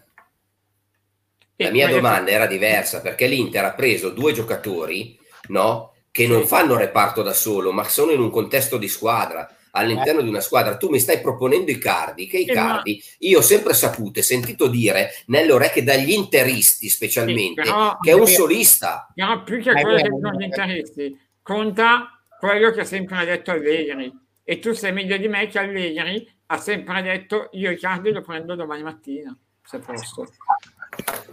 [1.57, 5.93] La mia domanda era diversa perché l'Inter ha preso due giocatori, no?
[6.11, 10.23] Che non fanno reparto da solo, ma sono in un contesto di squadra, all'interno eh.
[10.23, 10.77] di una squadra.
[10.77, 14.23] Tu mi stai proponendo i cardi, che i eh, cardi, io ho sempre saputo e
[14.23, 19.11] sentito dire nelle orecchie dagli interisti specialmente, sì, però, che è un solista.
[19.15, 24.27] No, più che quello che sono gli interisti, conta quello che ha sempre detto Allegri.
[24.43, 28.21] E tu sai meglio di me che Allegri ha sempre detto io i cardi lo
[28.21, 30.27] prendo domani mattina, se posso.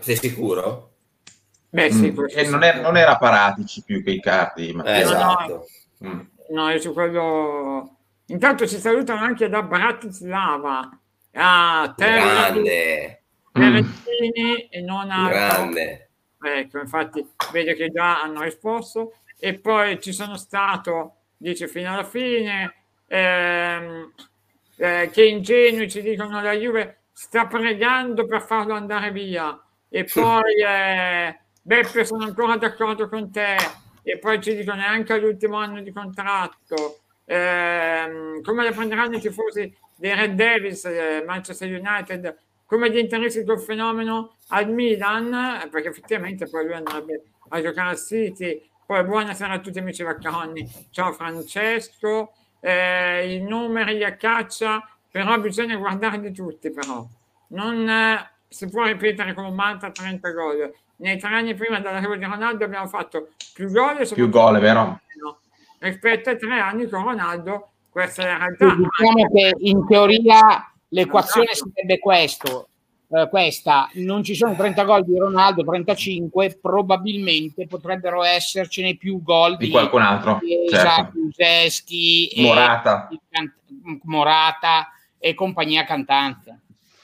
[0.01, 0.96] Sei sicuro?
[1.77, 2.25] Beh, sì, mm.
[2.31, 4.73] E non, è, non, era Paratici più che i cardi.
[4.73, 4.83] Ma...
[4.85, 5.67] Eh, esatto.
[5.99, 6.21] No, mm.
[6.53, 7.97] no, io su quello...
[8.29, 10.89] Intanto ci salutano anche da Bratislava.
[11.35, 13.23] A Grande.
[13.53, 15.29] Terentini e non a...
[15.29, 16.09] Grande.
[16.43, 19.17] Ecco, infatti vede che già hanno risposto.
[19.39, 22.75] E poi ci sono stato, dice fino alla fine,
[23.07, 24.13] ehm,
[24.79, 29.63] eh, che ingenui ci dicono la Juve sta pregando per farlo andare via.
[29.91, 30.63] E poi...
[30.67, 33.57] Eh, Beppe sono ancora d'accordo con te.
[34.05, 37.01] E poi ci dicono neanche all'ultimo anno di contratto.
[37.25, 42.37] Eh, come la prenderanno i tifosi dei Red Devils eh, Manchester United?
[42.67, 45.69] Come gli interessi col fenomeno al Milan?
[45.69, 48.63] Perché effettivamente poi lui andrebbe a giocare al City.
[48.87, 52.33] Poi buonasera a tutti amici vaccaroni ciao Francesco.
[52.61, 57.05] Eh, i numeri a caccia però bisogna guardarli tutti però.
[57.49, 62.17] Non eh, si può ripetere come un mantra 30 gol nei tre anni prima dell'arrivo
[62.17, 65.01] di Ronaldo abbiamo fatto più gol più gol, vero?
[65.79, 68.75] rispetto ai tre anni con Ronaldo questa è la realtà.
[68.75, 72.69] Diciamo che in teoria l'equazione sarebbe questo,
[73.09, 79.57] eh, questa, non ci sono 30 gol di Ronaldo, 35, probabilmente potrebbero essercene più gol
[79.57, 81.13] di, di qualcun altro, certo.
[81.13, 83.09] Kuseschi, Morata.
[83.09, 83.19] E,
[84.03, 86.61] Morata e compagnia cantante.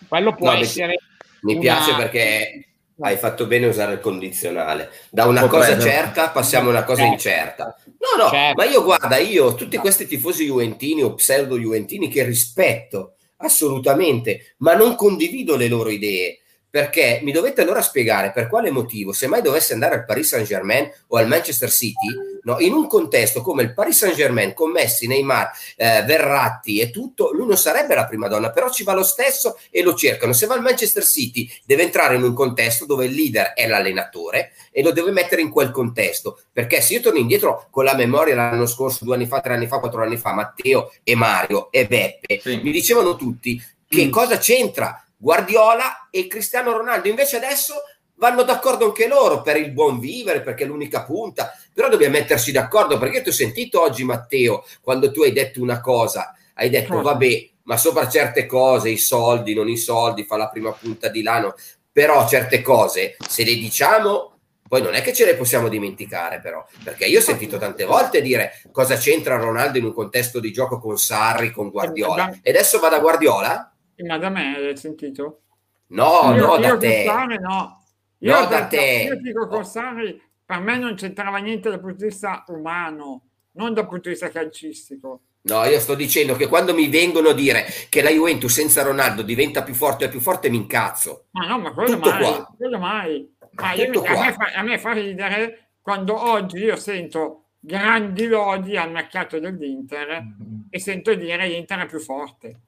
[0.07, 0.99] Quello può no, essere...
[1.41, 1.61] Mi una...
[1.63, 4.91] piace perché hai fatto bene a usare il condizionale.
[5.11, 7.13] Da una cosa certa passiamo a una cosa certo.
[7.13, 7.77] incerta.
[7.87, 8.63] No, no, certo.
[8.63, 14.75] ma io guarda, io tutti questi tifosi juventini o pseudo juventini che rispetto assolutamente, ma
[14.75, 16.42] non condivido le loro idee
[16.73, 20.47] perché mi dovete allora spiegare per quale motivo, se mai dovesse andare al Paris Saint
[20.47, 22.07] Germain o al Manchester City,
[22.45, 26.89] no, in un contesto come il Paris Saint Germain, con Messi, Neymar, eh, Verratti e
[26.89, 30.33] tutto, lui non sarebbe la prima donna, però ci va lo stesso e lo cercano.
[30.33, 34.53] Se va al Manchester City, deve entrare in un contesto dove il leader è l'allenatore
[34.71, 36.41] e lo deve mettere in quel contesto.
[36.51, 39.67] Perché se io torno indietro con la memoria l'anno scorso, due anni fa, tre anni
[39.67, 42.61] fa, quattro anni fa, Matteo e Mario e Beppe sì.
[42.63, 44.11] mi dicevano tutti che mm.
[44.11, 47.09] cosa c'entra Guardiola e Cristiano Ronaldo.
[47.09, 47.75] Invece adesso
[48.17, 51.57] vanno d'accordo anche loro per il buon vivere, perché è l'unica punta.
[51.73, 55.81] Però dobbiamo metterci d'accordo, perché ti ho sentito oggi, Matteo, quando tu hai detto una
[55.81, 60.49] cosa, hai detto, vabbè, ma sopra certe cose, i soldi, non i soldi, fa la
[60.49, 61.55] prima punta di lano,
[61.93, 64.31] però certe cose, se le diciamo,
[64.69, 68.21] poi non è che ce le possiamo dimenticare, però, perché io ho sentito tante volte
[68.21, 72.41] dire cosa c'entra Ronaldo in un contesto di gioco con Sarri, con Guardiola.
[72.43, 73.72] E adesso va da Guardiola?
[73.97, 75.43] Ma da me hai sentito?
[75.89, 77.05] No, io, no, io da te.
[77.05, 77.85] Sarri, no.
[78.19, 79.05] Io no, da te.
[79.09, 83.75] Io dico con Sarri, per me non c'entrava niente dal punto di vista umano, non
[83.75, 85.21] dal punto di vista calcistico.
[85.45, 89.23] No, io sto dicendo che quando mi vengono a dire che la Juventus senza Ronaldo
[89.23, 91.27] diventa più forte e più forte, mi incazzo.
[91.33, 92.21] Ma no, ma quello Tutto mai.
[92.21, 92.55] Qua.
[92.57, 93.35] Quello mai.
[93.53, 98.77] Ma io, a, me fa, a me fa ridere quando oggi io sento grandi lodi
[98.77, 100.61] al mercato dell'Inter mm-hmm.
[100.71, 102.61] e sento dire l'Inter è più forte.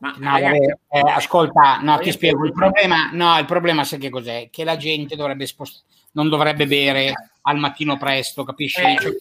[0.00, 2.44] Ma no, ragazzi, eh, ascolta, no, ti spiego.
[2.44, 4.48] Il problema, no, il problema sai che cos'è?
[4.50, 8.80] Che la gente dovrebbe spost- non dovrebbe bere al mattino presto, capisci?
[8.80, 8.96] Eh.
[9.00, 9.12] Cioè,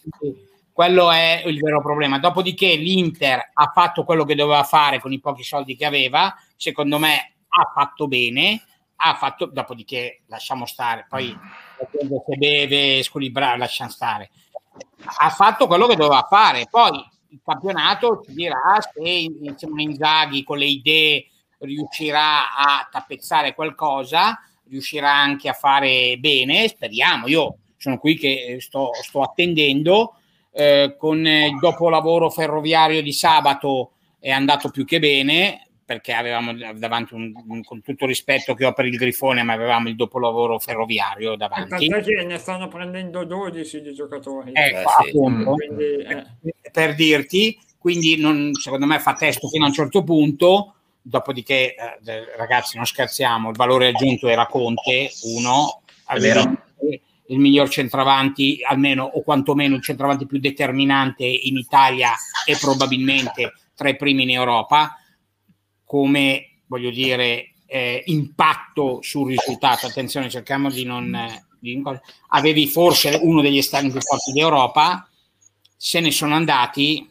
[0.71, 2.19] quello è il vero problema.
[2.19, 6.99] Dopodiché l'Inter ha fatto quello che doveva fare con i pochi soldi che aveva, secondo
[6.99, 8.61] me ha fatto bene,
[8.97, 11.35] ha fatto, dopodiché lasciamo stare, poi
[11.79, 14.29] se beve, squilibrare, lasciamo stare.
[15.19, 20.43] Ha fatto quello che doveva fare, poi il campionato ci dirà se insieme a Inzaghi
[20.43, 21.25] con le idee
[21.59, 27.27] riuscirà a tappezzare qualcosa, riuscirà anche a fare bene, speriamo.
[27.27, 30.13] Io sono qui che sto, sto attendendo.
[30.51, 37.13] Eh, con il dopolavoro ferroviario di sabato è andato più che bene perché avevamo davanti
[37.13, 40.59] un, un, con tutto il rispetto che ho per il Grifone, ma avevamo il dopolavoro
[40.59, 41.87] ferroviario davanti.
[41.87, 44.51] Perché ne stanno prendendo 12 di giocatori.
[44.51, 45.07] Ecco, eh, sì.
[45.07, 46.25] appunto, quindi, eh.
[46.73, 52.35] per dirti, quindi non, secondo me fa testo fino a un certo punto, dopodiché eh,
[52.35, 55.83] ragazzi non scherziamo, il valore aggiunto era Conte, uno,
[57.27, 62.11] il miglior centravanti, almeno o quantomeno il centravanti più determinante in Italia
[62.45, 64.97] e probabilmente tra i primi in Europa
[65.87, 69.87] come voglio dire eh, impatto sul risultato.
[69.87, 71.15] Attenzione, cerchiamo di non.
[71.15, 71.81] Eh, di,
[72.29, 75.09] avevi forse uno degli esterni più forti d'Europa,
[75.75, 77.09] se ne sono andati.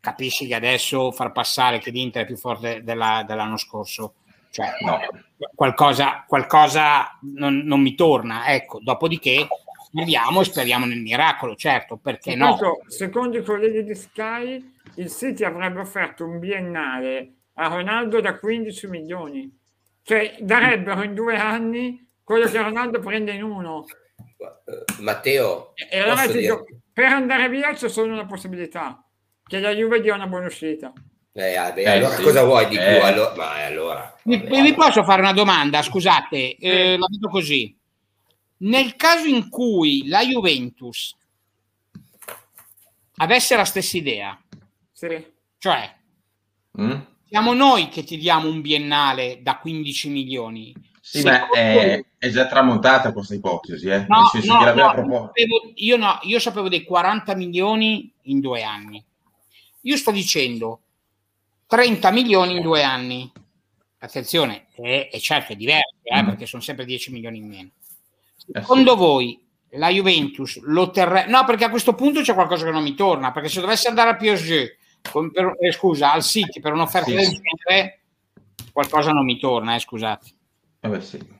[0.00, 4.14] Capisci che adesso far passare che l'Inter è più forte della, dell'anno scorso,
[4.50, 5.00] cioè no.
[5.54, 8.46] qualcosa, qualcosa non, non, mi torna.
[8.46, 9.48] Ecco, dopodiché
[9.86, 12.56] speriamo e speriamo nel miracolo, certo, perché no?
[12.86, 18.86] Secondo i colleghi di Sky, il City avrebbe offerto un biennale a Ronaldo da 15
[18.86, 19.56] milioni.
[20.02, 23.84] Cioè darebbero in due anni quello che Ronaldo prende in uno.
[25.00, 29.04] Matteo, e allora dico, per andare via c'è solo una possibilità,
[29.44, 30.92] che la Juve dia una buona uscita.
[31.32, 32.22] Eh, vabbè, eh, allora sì.
[32.22, 32.78] cosa vuoi di eh.
[32.78, 33.04] più?
[33.04, 35.82] Allora, ma allora, vi, vi, posso fare una domanda?
[35.82, 37.76] Scusate, eh, la vedo così.
[38.58, 41.16] Nel caso in cui la Juventus
[43.16, 44.40] avesse la stessa idea,
[44.92, 45.32] sì.
[45.58, 45.92] cioè
[46.80, 47.00] mm?
[47.28, 50.74] Siamo noi che ti diamo un biennale da 15 milioni.
[51.00, 54.04] Sì, ma è, è, già tramontata questa ipotesi, eh?
[54.08, 59.02] No, no, no, io, sapevo, io, no, io sapevo dei 40 milioni in due anni.
[59.82, 60.80] Io sto dicendo
[61.66, 63.30] 30 milioni in due anni.
[64.00, 66.26] Attenzione, è, è certo, è diverso, eh, mm.
[66.26, 67.70] perché sono sempre 10 milioni in meno.
[68.36, 69.00] Secondo eh sì.
[69.00, 69.40] voi
[69.72, 71.30] la Juventus lo terrebbe?
[71.30, 74.10] No, perché a questo punto c'è qualcosa che non mi torna, perché se dovesse andare
[74.10, 74.76] a PSG
[75.10, 77.14] per, eh, scusa, al City per un'offerta sì.
[77.16, 78.00] del genere
[78.72, 80.26] qualcosa non mi torna, eh, scusate.
[80.80, 81.36] Eh beh, sì.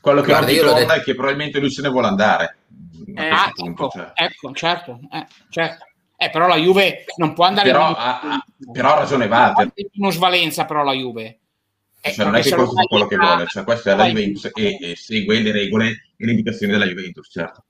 [0.00, 2.56] Quello che Guarda, non torna detto- è che probabilmente lui se ne vuole andare.
[3.14, 4.12] Eh, Ah, punto, ecco, cioè.
[4.14, 5.84] ecco, certo, eh, certo.
[6.16, 9.72] Eh, però la Juve non può andare Però in- ha- però ha ragione Walter.
[9.94, 11.38] uno svalenza però la Juve.
[12.00, 14.50] Eh, Cioè, non è che questo fa quello che vuole, cioè, questa è la Juventus
[14.54, 17.64] e, e segue le regole e le indicazioni della Juventus, certo.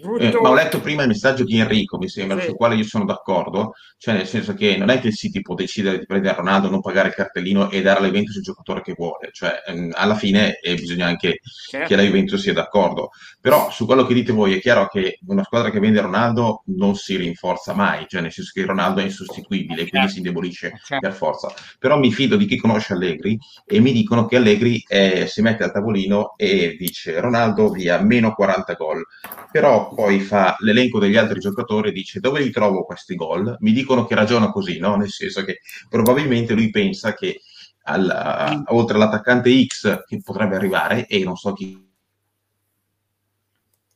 [0.00, 2.46] Brutto- Eh, ma ho letto prima il messaggio di Enrico, mi sembra, Sì.
[2.46, 5.54] sul quale io sono d'accordo, cioè nel senso che non è che il City può
[5.54, 8.94] decidere di prendere Ronaldo, non pagare il cartellino e dare alla Juventus il giocatore che
[8.96, 11.88] vuole, cioè ehm, alla fine eh, bisogna anche certo.
[11.88, 13.10] che la Juventus sia d'accordo.
[13.40, 16.94] Però su quello che dite voi è chiaro che una squadra che vende Ronaldo non
[16.96, 20.08] si rinforza mai, cioè nel senso che Ronaldo è insostituibile, quindi Certo.
[20.12, 21.06] si indebolisce Certo.
[21.08, 21.52] per forza.
[21.78, 25.62] Però mi fido di chi conosce Allegri e mi dicono che Allegri eh, si mette
[25.64, 29.02] al tavolino e dice Ronaldo via meno 40 gol,
[29.50, 33.56] però poi fa l'elenco degli altri giocatori e dice dove li trovo questi gol?
[33.60, 34.96] Mi dicono che ragiona così, no?
[34.96, 37.40] Nel senso che probabilmente lui pensa che
[37.86, 41.82] al- oltre all'attaccante X che potrebbe arrivare e non so chi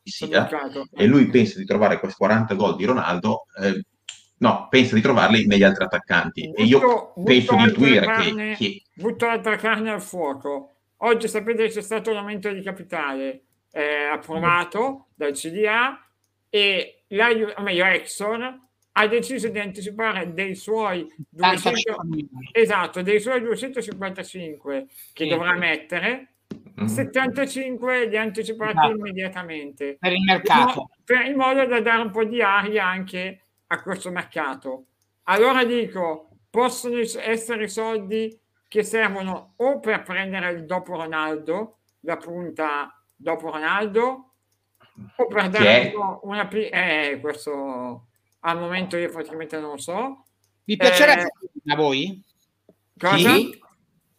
[0.03, 0.47] sia,
[0.95, 3.83] e lui pensa di trovare questi 40 gol di Ronaldo, eh,
[4.37, 6.51] no, pensa di trovarli negli altri attaccanti.
[6.51, 10.01] e io Butto- penso di butto intuire altre che, carne- che- butto altra carne al
[10.01, 10.71] fuoco.
[11.01, 16.03] Oggi sapete che c'è stato un aumento di capitale eh, approvato dal CDA
[16.49, 22.49] e la, o meglio Exxon ha deciso di anticipare dei suoi 200, 85 milioni.
[22.51, 25.29] esatto, dei suoi 255 che Sì.
[25.29, 26.33] dovrà mettere,
[26.81, 26.85] Mm.
[26.85, 28.91] 75 li ha anticipati Esatto.
[28.95, 30.89] immediatamente per il mercato.
[31.03, 34.85] Per- in modo da dare un po' di aria anche a questo mercato.
[35.23, 38.35] Allora dico, possono es- essere soldi
[38.67, 44.33] che servono o per prendere il dopo Ronaldo, la punta dopo Ronaldo,
[45.15, 48.07] o per dare una, pi- eh, questo
[48.41, 50.25] al momento io praticamente non lo so.
[50.63, 52.23] Vi piacerebbe Eh, a voi?
[52.97, 53.17] Cosa?
[53.17, 53.59] Chi?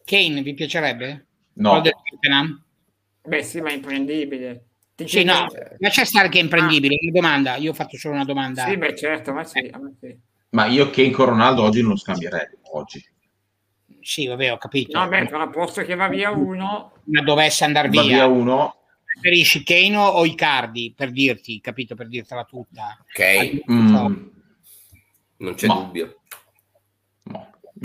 [0.04, 1.26] Kane vi piacerebbe?
[1.54, 1.80] no?
[3.22, 4.64] Beh, sì, ma è imprendibile.
[4.94, 6.98] Ti Sì, no, chiedo- lascia stare che è imprendibile.
[7.00, 8.64] Una domanda, io ho fatto solo una domanda.
[8.64, 10.18] Sì, beh, certo, ma sì, ma sì.
[10.50, 12.48] ma io Kane con Ronaldo oggi non lo scambierei.
[12.72, 13.02] Oggi.
[14.00, 14.98] Sì, vabbè, ho capito.
[14.98, 18.79] No, beh, però posto che va via uno, Ma dovesse andare Va via, via uno.
[19.12, 21.94] Preferisci Kane o Icardi per dirti, capito?
[21.94, 22.96] Per dirtela tutta.
[23.00, 23.94] Ok, Mm,
[25.38, 26.14] non c'è Ma- dubbio.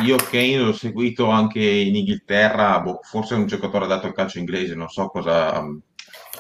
[0.04, 4.40] Io Kane l'ho seguito anche in Inghilterra, boh, forse è un giocatore adatto al calcio
[4.40, 5.78] inglese, non so cosa mm,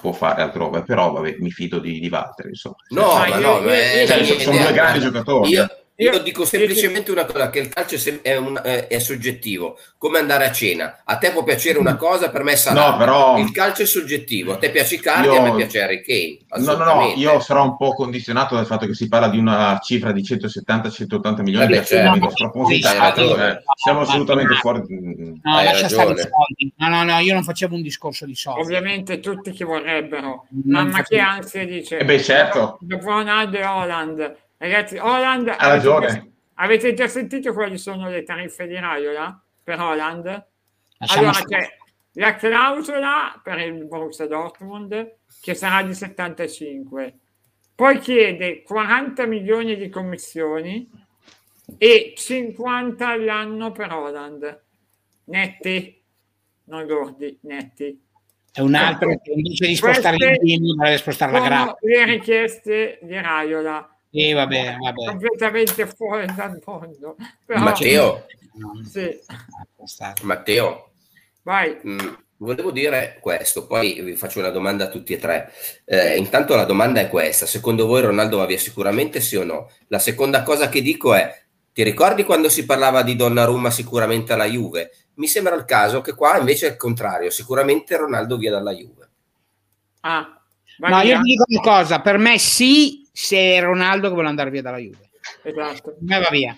[0.01, 2.75] può fare altrove, però vabbè, mi fido di, di Walter, insomma.
[2.89, 5.49] No, Ma ma io- no, io- Cioè, io- sono niente, due grandi giocatori.
[5.51, 5.67] Io,
[5.97, 10.45] io Io- dico semplicemente una cosa, che il calcio è, un- è- soggettivo, come andare
[10.45, 11.01] a cena.
[11.05, 12.89] A te può piacere una cosa, per me sarà.
[12.91, 16.01] No, però- Il calcio è soggettivo, a te piace Icardi, Io- a me piace Harry
[16.01, 16.39] Kane.
[16.65, 19.79] No, no, no, io sarò un po' condizionato dal fatto che si parla di una
[19.81, 22.29] cifra di 170-180 milioni, Vabbè, perché certo.
[22.29, 24.81] spropositata, eh, siamo assolutamente ma- fuori.
[24.89, 26.73] No, Hai lascia stare i soldi.
[26.77, 28.61] No, no, no, io non facevo un discorso di soldi.
[28.61, 30.47] ovviamente tutti che vorrebbero.
[30.65, 31.97] Non Mamma che ansia dice.
[31.99, 32.77] Eh beh, certo.
[32.81, 34.35] Dopo Ronaldo e Holland.
[34.57, 35.47] Ragazzi, Holland...
[35.49, 36.07] Ha avete ragione.
[36.07, 36.25] già-
[36.57, 40.47] Avete già sentito quali sono le tariffe di Raiola per Holland?
[40.99, 41.77] Lasciamo allora c'è
[42.13, 47.17] la clausola per il Borussia Dortmund che sarà di 75.
[47.75, 50.89] Poi chiede 40 milioni di commissioni
[51.77, 54.63] e 50 all'anno per Holland.
[55.25, 56.01] Netti,
[56.65, 58.01] non lordi, netti.
[58.49, 61.77] È un altro che invece di spostare il bimbo dovrebbe spostare la grappa.
[61.81, 63.89] le richieste di Raiola.
[64.15, 65.05] Sì, vabbè, vabbè.
[65.07, 67.17] Completamente fuori dal mondo.
[67.45, 68.25] Però, Matteo,
[68.89, 69.19] Sì.
[70.21, 70.91] Matteo,
[71.43, 71.77] vai.
[71.85, 75.51] Mm, Volevo dire questo, poi vi faccio una domanda a tutti e tre.
[75.85, 79.69] Eh, intanto la domanda è questa: secondo voi Ronaldo va via sicuramente sì o no?
[79.87, 84.45] La seconda cosa che dico è: ti ricordi quando si parlava di Donnarumma sicuramente alla
[84.45, 84.91] Juve?
[85.15, 89.09] Mi sembra il caso che qua invece è il contrario, sicuramente Ronaldo via dalla Juve.
[90.01, 90.39] Ah,
[90.77, 94.49] No, io ti dico una cosa, per me sì, se è Ronaldo che vuole andare
[94.49, 95.09] via dalla Juve.
[95.41, 95.95] Esatto.
[96.01, 96.57] Me va via.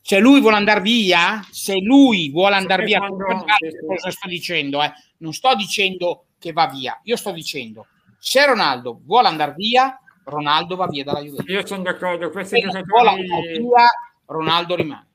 [0.00, 4.92] Se lui vuole andare via, se lui vuole andare via, quando- cosa sto dicendo, eh.
[5.18, 7.86] non sto dicendo che va via, io sto dicendo
[8.18, 11.44] se Ronaldo vuole andare via, Ronaldo va via dalla Juve.
[11.46, 13.86] Io sono d'accordo, questi Se vuole andare giocatori, via,
[14.26, 15.05] Ronaldo rimane.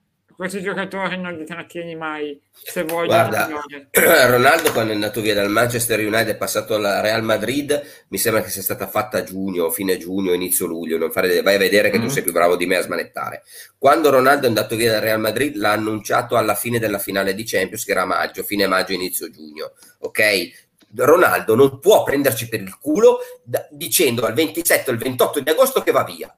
[0.42, 3.62] Questi giocatori non li trattieni mai se vogliono Guarda.
[4.28, 8.42] Ronaldo quando è andato via dal Manchester United è passato al Real Madrid, mi sembra
[8.42, 11.92] che sia stata fatta a giugno, fine giugno, inizio luglio, non fare, vai a vedere
[11.92, 12.08] che tu Mm.
[12.08, 13.44] sei più bravo di me a smanettare.
[13.78, 17.44] Quando Ronaldo è andato via dal Real Madrid l'ha annunciato alla fine della finale di
[17.46, 20.70] Champions, che era maggio, fine maggio, inizio giugno, ok?
[20.96, 25.50] Ronaldo non può prenderci per il culo da- dicendo al 27 o il 28 di
[25.52, 26.36] agosto che va via,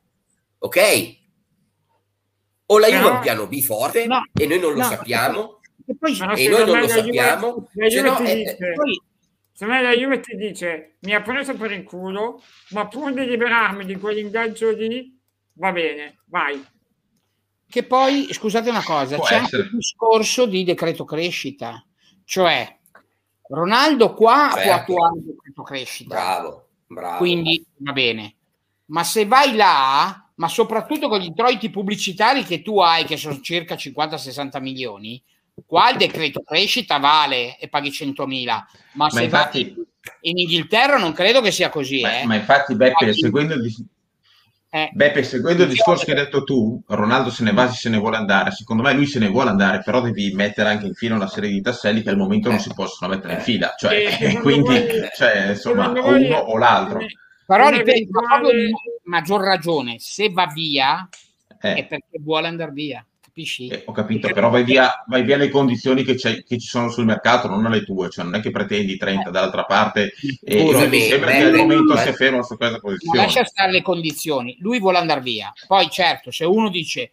[0.59, 1.21] ok?
[2.67, 5.59] O la Juve ha un piano B forte No, e noi non lo no, sappiamo.
[5.85, 8.57] E poi, E noi non lo Juve- sappiamo, La se Juve no ti è- dice,
[8.75, 9.01] poi-
[9.55, 12.41] Se me la Juve ti dice mi ha preso per il culo,
[12.71, 15.15] ma pur di liberarmi di quell'ingaggio lì,
[15.53, 16.65] va bene, vai.
[17.69, 19.61] Che poi, scusate una cosa, Può c'è essere.
[19.63, 21.85] anche un discorso di decreto crescita,
[22.23, 22.79] cioè
[23.47, 24.71] Ronaldo qua può Certo.
[24.73, 27.17] attuare il decreto crescita, Bravo, bravo.
[27.17, 28.35] quindi va bene.
[28.85, 33.39] Ma se vai là, ma soprattutto con gli introiti pubblicitari che tu hai, che sono
[33.41, 35.21] circa 50-60 milioni,
[35.65, 39.75] qua il decreto crescita vale e paghi 100.000, ma, se infatti-
[40.21, 42.01] in Inghilterra non credo che sia così.
[42.01, 42.25] Ma, eh.
[42.25, 43.55] ma infatti, Beppe, Infatti- seguendo
[44.75, 47.97] Eh, Beppe, seguendo il discorso che hai detto tu, Ronaldo se ne va, se ne
[47.99, 48.49] vuole andare.
[48.49, 51.51] Secondo me lui se ne vuole andare, però devi mettere anche in fila una serie
[51.51, 53.75] di tasselli che al momento non si possono mettere in fila.
[53.77, 54.81] Cioè, quindi,
[55.15, 56.99] cioè, insomma, o uno o l'altro.
[57.55, 58.71] Però ripeto, ma eventuale- di
[59.03, 61.07] maggior ragione, se va via
[61.59, 63.67] è Eh, perché vuole andare via, capisci?
[63.67, 66.89] eh, ho capito, però vai via, vai via le condizioni che, c'è- che ci sono
[66.89, 68.09] sul mercato, non le tue.
[68.09, 70.11] Cioè, non è che pretendi 30 dall'altra parte
[70.43, 71.97] e, Scusami, e mi sembra che Beppe, al momento eh.
[71.99, 73.17] sia fermo su questa Ma posizione.
[73.17, 75.53] lascia stare le condizioni, lui vuole andare via.
[75.67, 77.11] Poi certo, se uno dice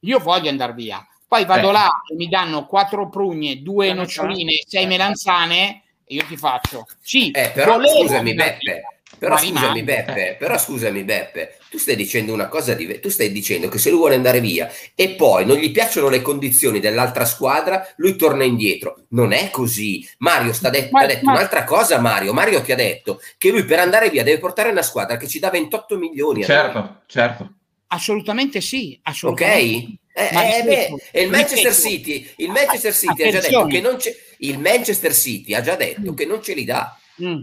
[0.00, 1.72] io voglio andare via, poi vado Eh.
[1.72, 4.68] là e mi danno quattro prugne, due Eh, noccioline, certo.
[4.68, 6.86] sei melanzane, e io ti faccio.
[7.00, 8.80] Sì, Eh, però scusami Beppe, via,
[9.18, 9.82] però ma scusami rimane.
[9.82, 13.00] Beppe, però scusami Beppe, tu stai dicendo una cosa di...
[13.00, 16.22] tu stai dicendo che se lui vuole andare via e poi non gli piacciono le
[16.22, 19.04] condizioni dell'altra squadra, lui torna indietro.
[19.10, 20.06] Non è così.
[20.18, 22.32] Mario sta de- Ma- ti ha detto ma- un'altra cosa, Mario.
[22.32, 25.38] Mario ti ha detto che lui per andare via deve portare una squadra che ci
[25.38, 26.44] dà 28 milioni.
[26.44, 27.52] Certo, certo.
[27.88, 29.00] Assolutamente sì, Ok?
[29.10, 29.98] assolutamente.
[30.18, 33.80] Eh, Ma eh, beh, e il Manchester City, il Manchester City ha già detto che
[33.82, 36.14] non c'è, il Manchester City ha già detto Mm.
[36.14, 37.40] che non ce li dà Mm,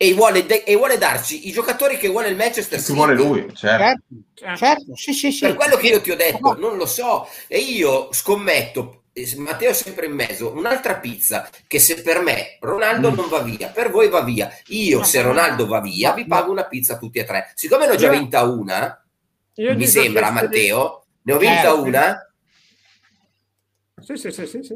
[0.00, 2.96] e vuole, de- e vuole darci i giocatori che vuole il Manchester Ci City.
[2.96, 4.04] vuole lui, certo.
[4.34, 5.40] certo, certo, sì, sì, sì.
[5.46, 7.26] Per quello che io ti ho detto, No, non lo so.
[7.48, 13.10] E io scommetto, eh, Matteo sempre in mezzo, un'altra pizza che se per me Ronaldo
[13.10, 13.14] Mm.
[13.14, 14.48] non va via, per voi va via.
[14.68, 17.50] Io se Ronaldo va via, vi pago una pizza tutti e tre.
[17.56, 19.04] Siccome ne ho già vinta una,
[19.54, 21.82] Io mi sembra che se- Matteo, ne ho vinta Certo.
[21.82, 22.32] una,
[24.00, 24.74] Sì, sì, sì, sì, sì.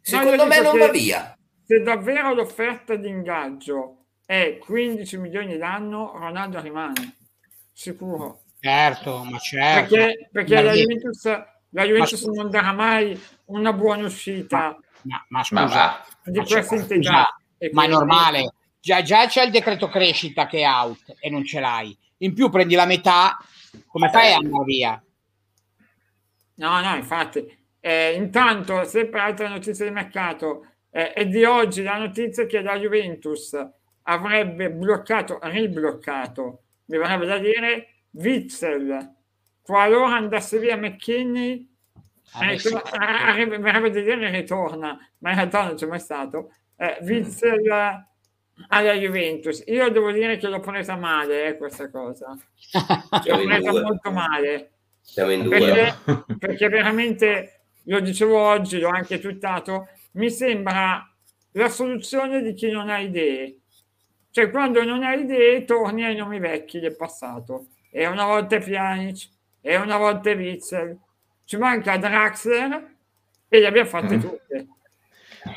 [0.00, 1.36] secondo me non che- va via.
[1.66, 3.95] Se davvero l'offerta di ingaggio
[4.26, 7.16] è 15 milioni l'anno, Ronaldo rimane.
[7.72, 8.42] Sicuro.
[8.60, 9.94] Certo, ma certo.
[9.94, 11.24] Perché, perché Ma la Juventus,
[11.70, 12.42] la Juventus scusa.
[12.42, 16.94] non darà mai una buona uscita ma, ma scusa, Ma di ma questa.
[17.58, 18.52] E ma è normale.
[18.80, 21.96] Già, già c'è il decreto crescita che è out e non ce l'hai.
[22.18, 23.38] In più prendi la metà,
[23.86, 25.04] come fai a andare via?
[26.54, 27.64] No, no, infatti.
[27.80, 32.76] Eh, intanto, sempre altre notizie di mercato, eh, è di oggi la notizia che la
[32.76, 33.56] Juventus
[34.06, 39.14] avrebbe bloccato, ribloccato, mi verrebbe da dire, Witzel.
[39.62, 41.68] Qualora andasse via McKinney,
[42.32, 42.48] Ah,
[43.30, 46.52] arri- mi verrebbe da dire ritorna, ma in realtà non c'è mai stato.
[46.76, 48.04] Eh, Witzel
[48.68, 49.62] alla Juventus.
[49.66, 52.36] Io devo dire che l'ho presa male eh, questa cosa.
[53.26, 53.82] L'ho presa due.
[53.82, 54.70] molto male
[55.02, 56.24] Siamo in perché, due.
[56.38, 61.08] perché veramente lo dicevo oggi, l'ho anche twittato, mi sembra
[61.52, 63.60] la soluzione di chi non ha idee.
[64.36, 67.68] Cioè, quando non hai idee, torni ai nomi vecchi del passato.
[67.90, 69.30] E una volta è Pjanic,
[69.62, 70.94] e una volta Witzel.
[71.46, 72.86] Ci manca Draxler
[73.48, 74.20] e le abbiamo fatte Mm.
[74.20, 74.66] tutte.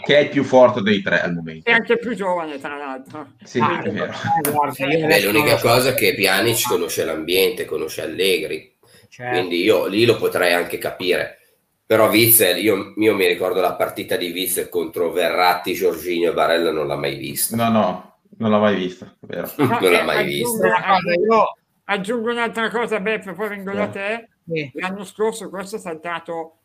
[0.05, 1.69] Che è il più forte dei tre al momento.
[1.69, 3.33] E anche più giovane, tra l'altro.
[3.43, 4.13] Sì, Ah, è vero.
[4.13, 8.77] eh, Beh, l'unica cosa è che Pjanic conosce l'ambiente, conosce Allegri,
[9.09, 9.37] Certo.
[9.37, 11.39] quindi io lì lo potrei anche capire.
[11.85, 16.71] Però Witzel, io, io mi ricordo la partita di Witzel contro Verratti, Giorginio e Barella,
[16.71, 17.57] non l'ha mai vista.
[17.57, 19.49] No, no, non l'ho mai vista, vero.
[19.57, 20.65] No, non l'ha e mai vista.
[20.67, 21.53] Una cosa, io-
[21.85, 24.29] Aggiungo un'altra cosa, Beppe, poi vengo da te.
[24.47, 24.69] sì.
[24.75, 26.57] L'anno scorso questo è saltato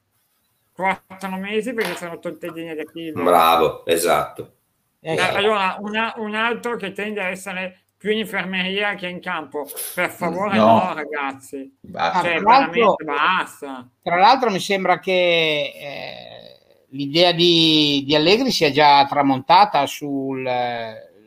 [0.72, 3.22] quattro mesi perché sono tolte linee da chilo.
[3.22, 4.52] Bravo, esatto.
[5.00, 9.66] Eh, Allora, una- un altro che tende a essere più in infermeria che in campo.
[9.94, 10.66] Per favore, No.
[10.66, 11.74] no, ragazzi.
[11.80, 12.20] Basta.
[12.22, 13.88] Cioè, tra l'altro- veramente basta.
[14.02, 19.86] Tra l'altro mi sembra che eh, l'idea di, di Allegri sia già tramontata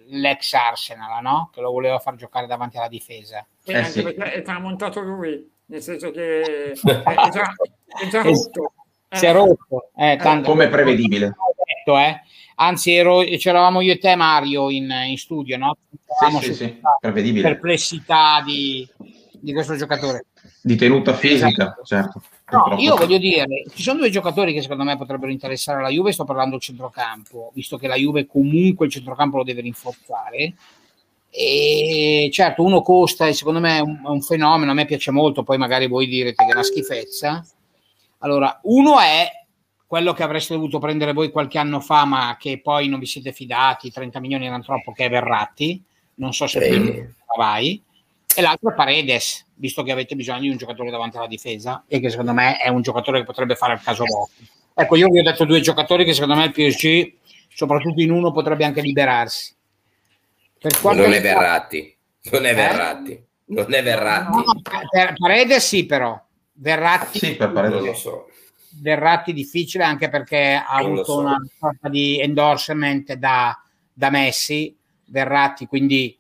[0.07, 1.49] sull'ex Arsenal, no?
[1.53, 3.45] Che lo voleva far giocare davanti alla difesa.
[3.63, 4.01] E Eh, anche sì.
[4.03, 7.53] perché è tramontato lui, nel senso che è già,
[8.01, 8.73] è già rotto.
[9.09, 9.89] Si è rotto.
[9.95, 11.35] eh, tanto- Come prevedibile.
[11.65, 12.21] detto, eh.
[12.59, 15.77] Anzi, ero, c'eravamo io e te, Mario, in, in studio, no?
[16.19, 17.43] Eravamo Sì, sì, sì, prevedibile.
[17.43, 18.87] perplessità di,
[19.31, 20.25] di questo giocatore.
[20.61, 21.83] Di tenuta fisica, Esatto.
[21.83, 22.21] certo.
[22.49, 23.45] No, io voglio dire,
[23.75, 27.51] ci sono due giocatori che secondo me potrebbero interessare la Juve, sto parlando del centrocampo,
[27.53, 30.53] visto che la Juve comunque il centrocampo lo deve rinforzare.
[31.29, 35.11] E certo, uno costa e secondo me è un, è un fenomeno, a me piace
[35.11, 37.45] molto, poi magari voi direte che è una schifezza.
[38.19, 39.29] Allora, uno è
[39.85, 43.33] quello che avreste dovuto prendere voi qualche anno fa, ma che poi non vi siete
[43.33, 45.83] fidati, 30 milioni erano troppo, che è Verratti,
[46.15, 47.03] non so se Sì.
[47.37, 47.81] vai,
[48.37, 51.99] e l'altro è Paredes, visto che avete bisogno di un giocatore davanti alla difesa e
[51.99, 54.45] che secondo me è un giocatore che potrebbe fare il caso vostro.
[54.75, 57.13] Ecco, io vi ho detto due giocatori che secondo me il PSG,
[57.51, 59.55] soprattutto in uno, potrebbe anche liberarsi.
[60.59, 61.97] Per quanto Non è Verratti,
[62.31, 64.61] non è Verratti, non è Verratti, No,
[64.91, 66.23] per- Paredes sì, però.
[66.53, 68.27] Verratti, Sì, per Paredes lo so.
[68.79, 71.17] Verratti difficile anche perché ha Non avuto so.
[71.21, 73.59] una sorta di endorsement da,
[73.91, 74.75] da Messi,
[75.05, 76.15] Verratti, quindi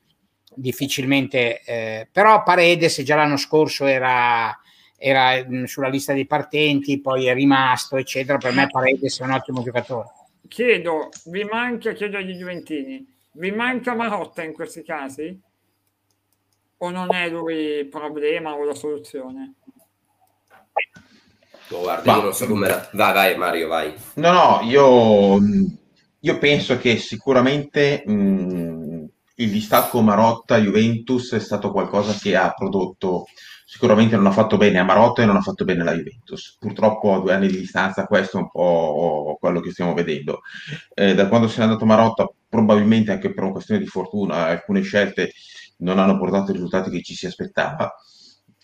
[0.57, 4.57] difficilmente, eh, però Paredes già l'anno scorso era,
[4.97, 8.37] era mh, sulla lista dei partenti, poi è rimasto, eccetera.
[8.37, 10.09] Per me Paredes è un ottimo giocatore.
[10.47, 15.39] Chiedo, vi manca, chiedo agli Juventini, vi manca Marotta in questi casi?
[16.79, 19.53] O non è lui il problema o la soluzione?
[21.69, 22.89] No, guarda, Ma- io non so come la...
[22.93, 23.93] Vai, vai Mario, vai.
[24.15, 25.37] No, no, io,
[26.19, 28.11] io penso che sicuramente mh,
[29.39, 33.25] il distacco Marotta-Juventus è stato qualcosa che ha prodotto,
[33.65, 36.57] sicuramente non ha fatto bene a Marotta e non ha fatto bene alla Juventus.
[36.59, 40.41] Purtroppo a due anni di distanza questo è un po' quello che stiamo vedendo.
[40.93, 44.81] Eh, da quando se n'è andato Marotta, probabilmente anche per una questione di fortuna, alcune
[44.81, 45.33] scelte
[45.77, 47.93] non hanno portato i risultati che ci si aspettava.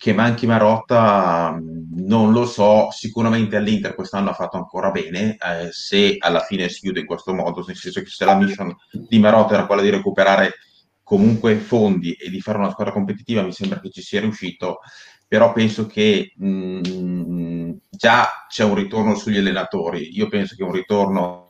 [0.03, 5.69] Che manchi Marotta, mh, non lo so, sicuramente all'Inter quest'anno ha fatto ancora bene, eh,
[5.71, 9.17] se alla fine si chiude in questo modo, nel senso che se la mission di
[9.19, 10.55] Marotta era quella di recuperare
[11.03, 14.79] comunque fondi e di fare una squadra competitiva, mi sembra che ci sia riuscito,
[15.25, 21.42] però penso che mh, già c'è un ritorno sugli allenatori, io penso che un ritorno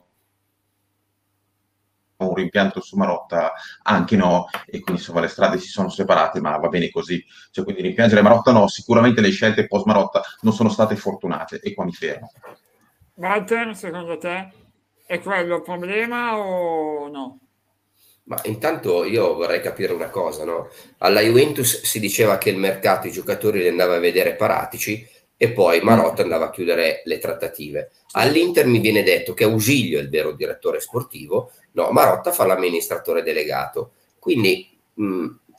[2.28, 3.52] un rimpianto su Marotta
[3.82, 7.64] anche no e quindi insomma le strade si sono separate ma va bene così cioè
[7.64, 11.84] quindi rimpiangere Marotta no sicuramente le scelte post Marotta non sono state fortunate e qua
[11.84, 12.30] mi fermo
[13.16, 14.50] Walter, secondo te
[15.06, 17.38] è quello il problema o no?
[18.24, 20.68] Ma intanto io vorrei capire una cosa, no?
[20.98, 25.06] Alla Juventus si diceva che il mercato i giocatori li andava a vedere paratici
[25.36, 27.90] e poi Marotta andava a chiudere le trattative.
[28.12, 33.22] All'Inter mi viene detto che Ausilio è il vero direttore sportivo, no, Marotta fa l'amministratore
[33.22, 33.92] delegato.
[34.18, 35.04] Quindi mh,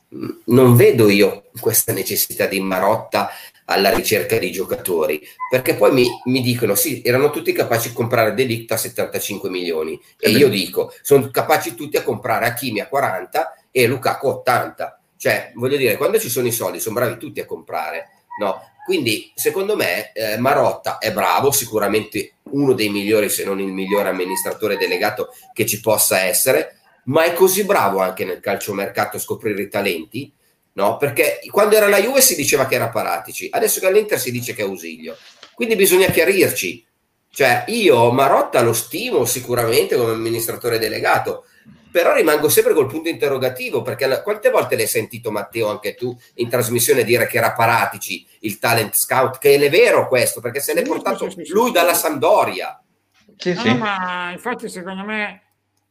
[0.08, 3.30] mh, non vedo io questa necessità di Marotta
[3.66, 5.20] alla ricerca di giocatori,
[5.50, 10.00] perché poi mi, mi dicono sì, erano tutti capaci di comprare Delict a 75 milioni
[10.18, 15.00] e io dico, sono capaci tutti a comprare Hakimi a 40 e Lukaku a 80.
[15.16, 18.08] Cioè, voglio dire, quando ci sono i soldi sono bravi tutti a comprare,
[18.38, 18.60] no?
[18.86, 24.10] Quindi, secondo me, eh, Marotta è bravo, sicuramente uno dei migliori, se non il migliore
[24.10, 29.60] amministratore delegato che ci possa essere, ma è così bravo anche nel calciomercato a scoprire
[29.62, 30.32] i talenti,
[30.74, 30.98] no?
[30.98, 34.54] Perché quando era la Juve si diceva che era Paratici, adesso che all'Inter si dice
[34.54, 35.16] che è Ausilio.
[35.52, 36.86] Quindi bisogna chiarirci.
[37.28, 41.46] Cioè, io Marotta lo stimo sicuramente come amministratore delegato,
[41.90, 46.48] però rimango sempre col punto interrogativo perché quante volte l'hai sentito Matteo anche tu in
[46.50, 50.82] trasmissione dire che era Paratici il talent scout che è vero questo perché se l'è
[50.82, 51.72] Sì, portato sì, sì, sì, lui sì.
[51.72, 52.80] dalla Sampdoria
[53.36, 55.42] sì No, sì no, ma infatti secondo me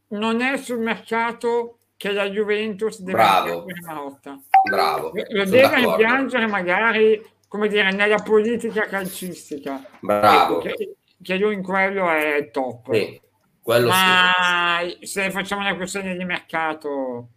[0.10, 3.66] non è sul mercato che la Juventus deve Bravo.
[3.86, 4.40] Marotta.
[4.70, 5.90] bravo Lo deve d'accordo.
[5.92, 9.82] impiangere magari, come dire, nella politica calcistica.
[10.02, 12.94] bravo che, che lui in quello è top.
[12.94, 13.22] Sì,
[13.66, 17.30] quello sì Ma se facciamo una questione di mercato,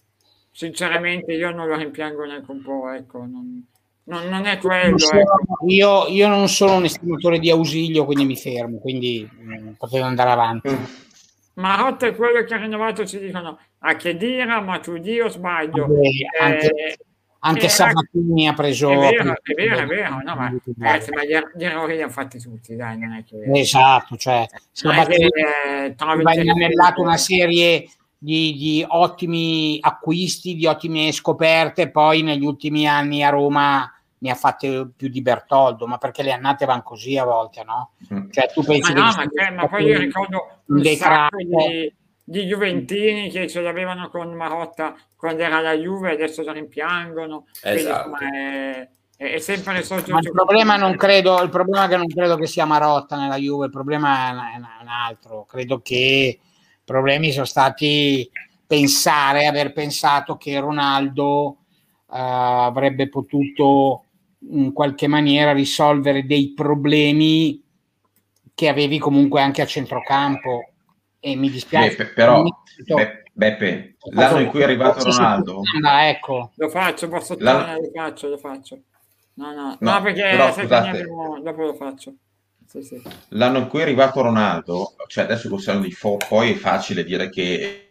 [0.51, 3.64] sinceramente io non lo rimpiango neanche un po', ecco, non,
[4.05, 4.97] non- non è quello.
[4.97, 5.66] ecco.
[5.68, 10.31] Io, io non sono un estimatore di ausilio, quindi mi fermo, quindi mh, potete andare
[10.31, 10.76] avanti.
[11.55, 15.87] Marotta è quello che ha rinnovato, ci dicono, a che dira, ma tu Dio sbaglio.
[15.87, 16.99] Eh, anche, Eh,
[17.41, 18.91] anche eh, Sabatini ha preso...
[18.91, 22.03] È vero, è vero, è vero, no, ma ragazzi, ma gli, er- gli errori li
[22.03, 23.59] hanno fatti tutti, dai, non è che...
[23.59, 31.12] Esatto, cioè è Sabatini che, eh, inanellato una serie di, di ottimi acquisti, di ottime
[31.12, 36.24] scoperte, poi negli ultimi anni a Roma ne ha fatte più di Bertoldo, ma perché
[36.24, 37.93] le annate vanno così a volte, no?
[38.12, 38.30] Mm.
[38.30, 41.95] Cioè tu pensi Ma no, ma, che- ma poi io ricordo un dei sacco di,
[42.29, 47.47] di Juventini che ce l'avevano con Marotta quando era la Juve, adesso lo rimpiangono.
[47.59, 48.09] Quindi, Esatto.
[48.11, 51.97] insomma, è, è- sempre il solito Ma il problema non credo, il problema è che
[51.97, 55.47] non credo che sia Marotta nella Juve, il problema è un, è un altro.
[55.49, 56.41] Credo che i
[56.85, 58.31] problemi sono stati
[58.66, 61.57] pensare, aver pensato che Ronaldo
[62.12, 64.05] eh, avrebbe potuto
[64.51, 67.62] in qualche maniera risolvere dei problemi
[68.55, 70.72] che avevi comunque anche a centrocampo.
[71.21, 71.97] E mi dispiace.
[71.97, 72.53] Beh, però Mi-
[72.95, 76.53] Be- Beppe l'anno in cui è arrivato Ronaldo Ah, ecco.
[76.57, 78.79] Lo faccio, posso La- lo faccio, lo faccio.
[79.35, 80.89] No, no, No, no, perché però scusate.
[80.89, 82.14] abbiamo- dopo lo faccio.
[82.66, 83.01] sì, sì.
[83.31, 87.29] L'anno in cui è arrivato Ronaldo, cioè adesso possiamo di fo- poi è facile dire
[87.31, 87.88] che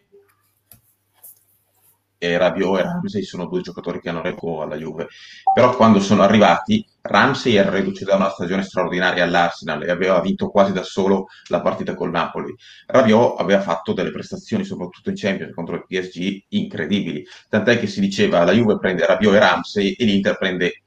[2.18, 5.06] e Rabiot e Ramsey sono due giocatori che hanno reco alla Juve.
[5.54, 10.50] Però quando sono arrivati, Ramsey era reduce da una stagione straordinaria all'Arsenal e aveva vinto
[10.50, 12.54] quasi da solo la partita col Napoli.
[12.86, 17.24] Rabiot aveva fatto delle prestazioni, soprattutto in Champions contro il PSG, incredibili.
[17.48, 20.82] Tant'è che si diceva la Juve prende Rabiot e Ramsey e l'Inter prende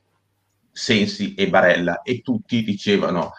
[0.72, 3.32] Sensi e Barella e tutti dicevano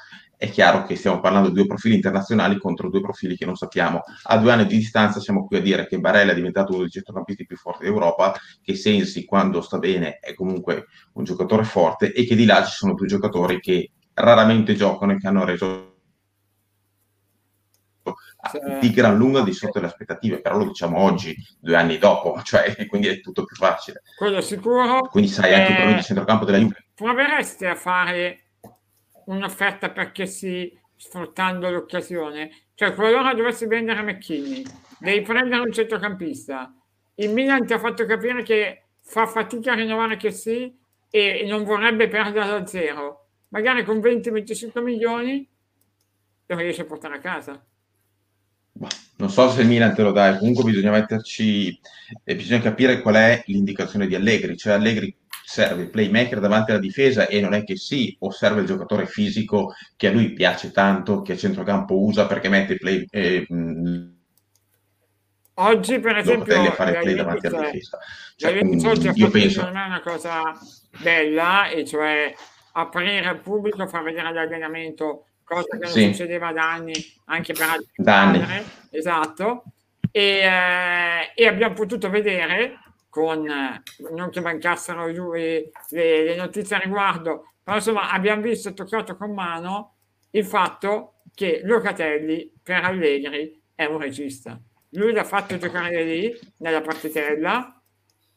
[0.42, 4.02] è chiaro che stiamo parlando di due profili internazionali contro due profili che non sappiamo.
[4.24, 6.90] A due anni di distanza siamo qui a dire che Barella è diventato uno dei
[6.90, 12.26] centrocampisti più forti d'Europa, che Sensi quando sta bene è comunque un giocatore forte e
[12.26, 15.90] che di là ci sono due giocatori che raramente giocano e che hanno reso
[18.80, 22.74] di gran lunga di sotto le aspettative, però lo diciamo oggi, due anni dopo, cioè,
[22.88, 24.02] quindi è tutto più facile.
[24.18, 25.02] Quello sicuro.
[25.02, 26.86] Quindi sai anche eh, il problema di centrocampo della Juve.
[26.96, 28.41] Provereste a fare
[29.26, 32.50] un'offerta perché si sfruttando l'occasione.
[32.74, 34.62] Cioè, qualora dovessi vendere McKinney,
[34.98, 36.74] devi prendere un centrocampista.
[37.16, 40.74] Il Milan ti ha fatto capire che fa fatica a rinnovare che sì
[41.10, 43.28] e non vorrebbe perdere da zero.
[43.48, 45.46] Magari con 20-25 milioni
[46.46, 47.64] lo riesce a portare a casa.
[49.16, 51.78] Non so se il Milan te lo dai, comunque bisogna metterci,
[52.24, 55.14] eh, bisogna capire qual è l'indicazione di Allegri, cioè Allegri
[55.52, 59.04] serve il playmaker davanti alla difesa e non è che sì, o serve il giocatore
[59.06, 63.06] fisico che a lui piace tanto, che a centrocampo usa perché mette play...
[63.10, 63.46] Eh,
[65.56, 67.98] Oggi, per esempio, a fare play davanti alla difesa.
[68.34, 70.58] Cioè, oggi io penso non è una cosa
[71.02, 72.34] bella, e cioè
[72.72, 76.04] aprire al pubblico, far vedere l'allenamento, cosa che non sì.
[76.06, 76.94] succedeva da anni,
[77.26, 78.64] anche per altri da anni.
[78.90, 79.64] Esatto.
[80.10, 82.78] E, eh, e abbiamo potuto vedere
[83.12, 83.44] con
[84.10, 89.18] non che mancassero le, le, le notizie a riguardo, però insomma abbiamo visto e toccato
[89.18, 89.96] con mano
[90.30, 94.58] il fatto che Locatelli per Allegri è un regista.
[94.92, 97.82] Lui l'ha fatto giocare lì nella partitella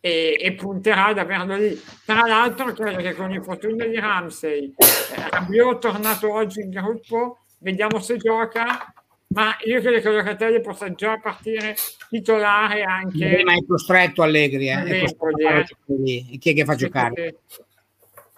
[0.02, 1.82] e, e punterà ad averlo lì.
[2.04, 7.46] Tra l'altro credo che con il fortuna di Ramsey, eh, Rabiot tornato oggi in gruppo,
[7.60, 8.94] vediamo se gioca
[9.28, 11.76] ma io credo che Locatelli possa già partire
[12.10, 13.42] titolare anche.
[13.44, 14.84] Ma è costretto Allegri, eh?
[14.84, 16.38] È costretto eh.
[16.40, 17.38] Chi è che fa giocare?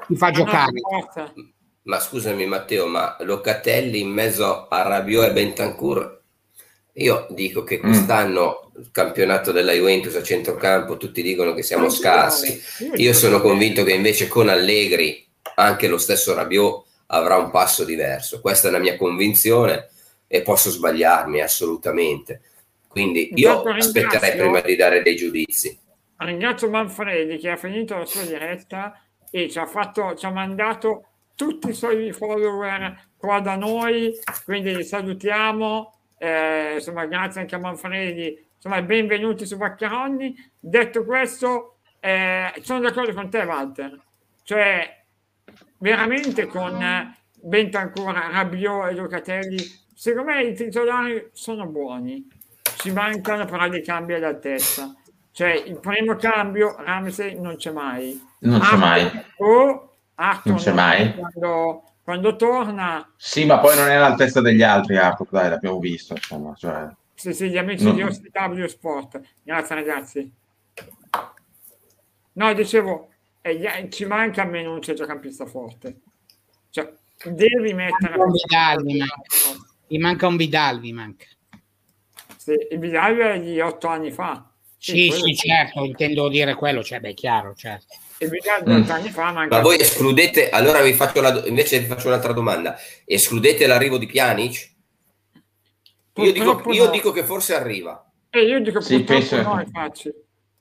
[0.08, 0.82] Chi fa giocare?
[1.84, 6.18] Ma scusami Matteo, ma Locatelli in mezzo a Rabiot e Bentancur
[7.00, 7.82] io dico che mm.
[7.82, 12.60] quest'anno il campionato della Juventus a centrocampo tutti dicono che siamo scarsi.
[12.96, 15.26] Io sono convinto che invece con Allegri
[15.56, 18.42] anche lo stesso Rabiot avrà un passo diverso.
[18.42, 19.90] Questa è la mia convinzione
[20.28, 22.42] e posso sbagliarmi assolutamente.
[22.88, 25.78] Quindi io aspetterei prima di dare dei giudizi.
[26.18, 29.00] Ringrazio Manfredi che ha finito la sua diretta
[29.30, 31.06] e ci ha, fatto, ci ha mandato
[31.36, 34.14] tutti i suoi follower qua da noi,
[34.46, 35.94] quindi li salutiamo.
[36.18, 38.46] Eh, insomma, grazie anche a Manfredi.
[38.56, 40.36] Insomma, benvenuti su Vaccaroni.
[40.60, 44.02] Detto questo, eh, sono d'accordo con te, Walter.
[44.42, 45.04] Cioè,
[45.78, 52.28] veramente con Bentancur, Rabiot e Locatelli secondo me i titolari sono buoni,
[52.78, 54.96] ci mancano però dei cambi all'altezza.
[55.32, 58.20] Cioè, il primo cambio, Ramsey non c'è mai.
[58.42, 59.10] Non c'è mai.
[59.38, 61.16] O Arthur non c'è mai.
[61.16, 63.12] Quando, quando, torna...
[63.18, 66.54] Sì, ma poi non è all'altezza degli altri, Arthur, dai, l'abbiamo visto, insomma.
[66.56, 66.88] Cioè...
[67.16, 67.96] Sì, sì, gli amici non...
[67.96, 69.20] di OCW Sport.
[69.42, 70.34] Grazie, ragazzi.
[72.34, 73.10] No, dicevo,
[73.42, 76.02] eh, ci manca almeno un centrocampista forte.
[76.70, 76.94] Cioè,
[77.24, 78.16] devi mettere...
[79.90, 81.26] Mi manca un Vidal, mi manca.
[82.36, 84.50] Sì, il Vidal è di otto anni fa.
[84.78, 87.96] Sì, sì, sì certo, intendo dire quello, cioè, beh, chiaro, certo.
[88.20, 88.96] Il Vidal di otto mm.
[88.96, 89.56] anni fa manca...
[89.56, 94.06] Ma voi escludete, allora vi faccio la, invece vi faccio un'altra domanda, escludete l'arrivo di
[94.06, 94.76] Pjanic?
[96.16, 96.92] Io dico, io no.
[96.92, 98.04] dico, che forse arriva.
[98.30, 99.42] Eh, io dico sì, purtroppo penso...
[99.42, 100.14] no, infatti.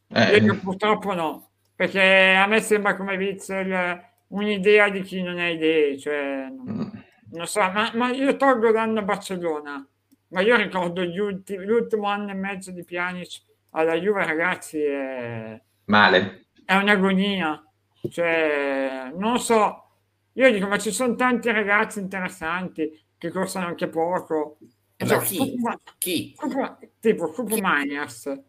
[0.09, 0.31] Eh.
[0.33, 5.49] Io dico purtroppo no, perché a me sembra come Witzel un'idea di chi non ha
[5.49, 6.47] idee, cioè...
[6.49, 9.87] Mm non so, ma, ma io tolgo l'anno a Barcellona,
[10.29, 15.61] ma io ricordo ultimi, l'ultimo anno e mezzo di Pjanic alla Juve, ragazzi, è...
[15.87, 16.47] Male.
[16.64, 17.62] È un'agonia.
[18.09, 19.87] Cioè, non so,
[20.33, 24.59] io dico, ma ci sono tanti ragazzi interessanti che costano anche poco.
[24.97, 25.37] Cioè, chi?
[25.37, 26.35] Cupo, chi?
[26.35, 28.43] Cupo, tipo Cupo Miners.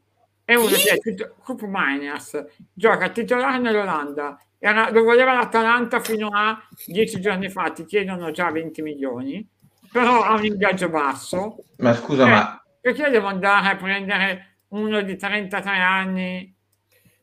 [0.43, 0.83] È uno chi?
[0.83, 7.49] che è Cupo Miners, gioca titolare nell'Olanda era, lo voleva l'Atalanta fino a dieci giorni
[7.49, 9.47] fa, ti chiedono già 20 milioni,
[9.91, 11.63] però ha un ingaggio basso.
[11.77, 12.63] Ma scusa, eh, ma...
[12.81, 16.55] Perché devo andare a prendere uno di 33 anni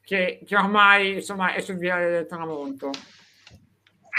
[0.03, 2.91] che, che ormai insomma, è sul viale del tramonto?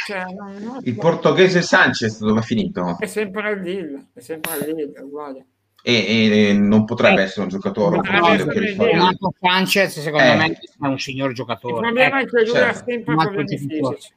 [0.06, 2.98] Cioè, non, non Il portoghese Sanchez dove è finito?
[3.00, 5.46] È sempre al Lille, è sempre al Lille, uguale.
[5.88, 8.86] E, e non potrebbe Eh, essere un giocatore che rifà-.
[8.86, 10.36] Renato Sanchez, secondo Eh.
[10.36, 11.80] me, è un signor Il giocatore.
[11.80, 12.70] problema è che lui certo.
[12.70, 14.14] ha sempre problemi fisici.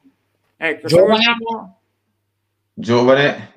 [0.57, 1.11] Ecco, Giovane.
[1.13, 1.79] vogliamo,
[2.73, 3.53] giovane.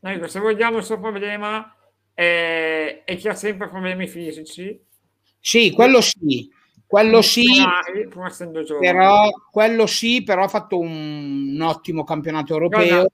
[0.00, 1.74] ecco, se vogliamo il suo problema
[2.14, 4.80] è, è che ha sempre problemi fisici.
[5.40, 6.48] Sì, quello sì,
[6.86, 7.46] quello sì,
[8.78, 13.08] però, quello sì, però ha fatto un, un ottimo campionato europeo.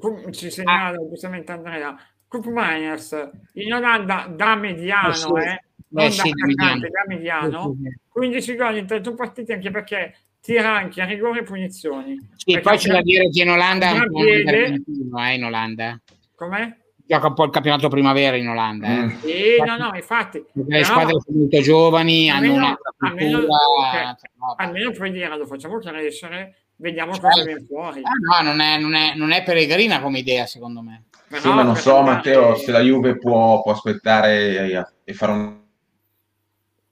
[0.00, 1.08] Guarda, Cu- ci segnala Ah.
[1.10, 1.94] giustamente Andrea
[2.38, 6.78] Miners in Olanda da mediano Eh eh, non da attaccante, mediano.
[6.88, 7.98] da mediano Sì, sì, sì.
[8.08, 12.76] 15 gol in 31 partite anche perché tira anche a rigore e punizioni Sì, poi
[12.78, 14.82] c'è da dire che in Olanda è piede-
[15.18, 16.00] eh, in Olanda.
[16.36, 16.76] com'è?
[17.04, 18.86] Gioca un po' il campionato primavera in Olanda.
[18.86, 19.00] Eh.
[19.02, 19.08] Mm.
[19.18, 23.58] Sì, no, no, infatti le squadre sono molto giovani, hanno almeno- un'altra almeno- cultura.
[23.92, 24.62] cioè, cioè, vabbè.
[24.64, 27.28] almeno puoi dire lo facciamo crescere vediamo Certo.
[27.28, 30.80] cosa viene fuori Ah, no, non è, non, è, non è peregrina come idea, secondo
[30.82, 31.06] me.
[31.30, 35.60] Sì, ma non per so, Matteo, se la Juve può, può aspettare e, fare un,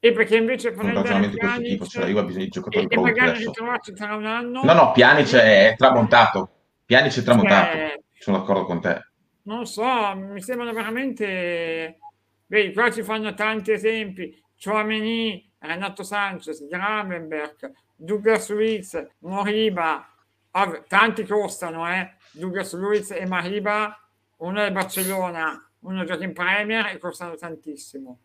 [0.00, 1.86] e perché invece un prendere ragionamento di questo tipo.
[1.86, 3.46] Cioè, la Juve ha bisogno di giocatori e pronti magari adesso.
[3.48, 6.50] ritrovarci tra un anno No, no, Pjanic è tramontato.
[6.84, 7.76] Pjanic è tramontato.
[7.76, 9.06] Cioè, Sono d'accordo con te.
[9.42, 11.98] non so, mi sembrano veramente...
[12.46, 14.40] Vedi, qua ci fanno tanti esempi.
[14.62, 20.08] Chouameni, Renato Sanchez, Gravenberg, Douglas Luiz, Moriba.
[20.86, 22.14] Tanti costano, eh?
[22.30, 23.96] Douglas Luiz e Mariba.
[24.38, 28.18] Uno è Barcellona, uno gioca in Premier e costano tantissimo.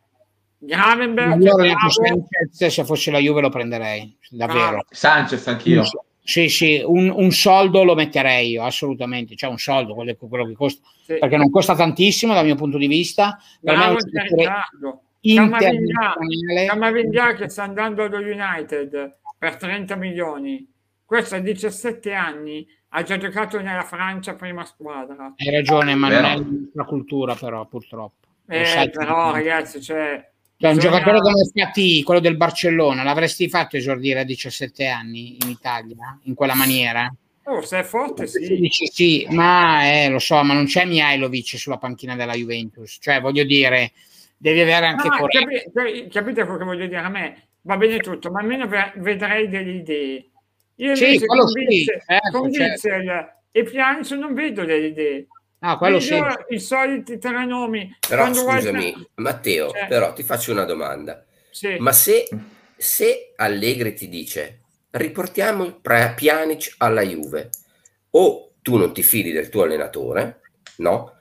[0.58, 4.60] Gravenberg, Renato bravo, Sanchez, se fosse la Juve lo prenderei, davvero.
[4.60, 4.86] Bravo.
[4.90, 5.84] Sanchez anch'io.
[6.26, 9.36] Sì, sì, un, un soldo lo metterei io, assolutamente.
[9.36, 11.18] Cioè un soldo, quello, quello che costa, sì.
[11.18, 13.38] perché non costa tantissimo dal mio punto di vista.
[13.62, 13.98] Per me è un
[14.30, 15.04] Bravo.
[16.68, 20.66] Camavinga che sta andando allo United per 30 milioni.
[21.14, 25.32] Questo a 17 anni ha già giocato nella Francia prima squadra.
[25.38, 28.26] Hai ragione, ma non è la nostra cultura, però, purtroppo.
[28.48, 33.78] Eh, però, ragazzi, cioè, Cioè, un bisogna- giocatore come Fatti, quello del Barcellona, l'avresti fatto
[33.78, 37.14] esordire a 17 anni in Italia, in quella maniera?
[37.44, 38.56] Oh, se è forte, Sì, sì.
[38.58, 42.98] dici sì, ma eh, lo so, ma non c'è Mihailovic sulla panchina della Juventus.
[43.00, 43.92] Cioè, voglio dire,
[44.36, 45.46] devi avere anche No, coraggio.
[45.46, 47.50] capi- capi- capite quello che voglio dire a me?
[47.62, 50.28] Va bene tutto, ma almeno ve- vedrei delle idee.
[50.84, 52.72] Io Sì, invece quello con sì, Witzel- certo, con certo.
[52.88, 55.28] Witzel e Pjanic non vedo delle idee.
[55.60, 56.20] Ah, quello sì.
[56.50, 57.96] I soliti tre nomi.
[58.06, 61.24] Però Quando guarda- scusami, Matteo, Cioè- però ti faccio una domanda.
[61.52, 61.78] Sì.
[61.80, 62.28] Ma se,
[62.76, 64.60] se Allegri ti dice
[64.92, 67.50] riportiamo Pjanic alla Juve,
[68.12, 70.42] o tu non ti fidi del tuo allenatore,
[70.78, 71.14] no?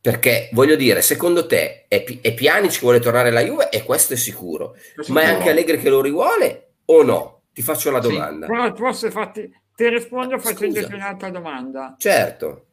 [0.00, 3.82] Perché voglio dire, secondo te è, Pi- è Pjanic che vuole tornare alla Juve e
[3.82, 4.76] questo è sicuro,
[5.08, 7.39] ma è anche Allegri che lo rivuole o no?
[7.52, 8.12] Ti faccio la Sì.
[8.12, 8.46] domanda.
[8.46, 11.94] Però posso farti, ti rispondo facendoti un'altra domanda.
[11.98, 12.66] Certo,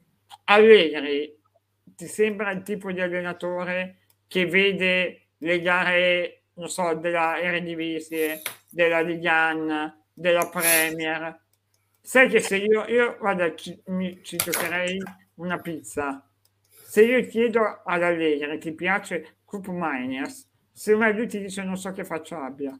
[0.45, 1.35] Allegri
[1.95, 9.01] ti sembra il tipo di allenatore che vede le gare, non so, della Eredivisie, della
[9.01, 11.43] Liga 1, della Premier?
[12.01, 14.97] Sai che se io, io guarda, ci, mi, ci giocherei
[15.35, 16.25] una pizza.
[16.69, 21.75] Se io chiedo ad Allegri ti piace Cup Miners, se me lui ti dice non
[21.77, 22.77] so che faccia abbia.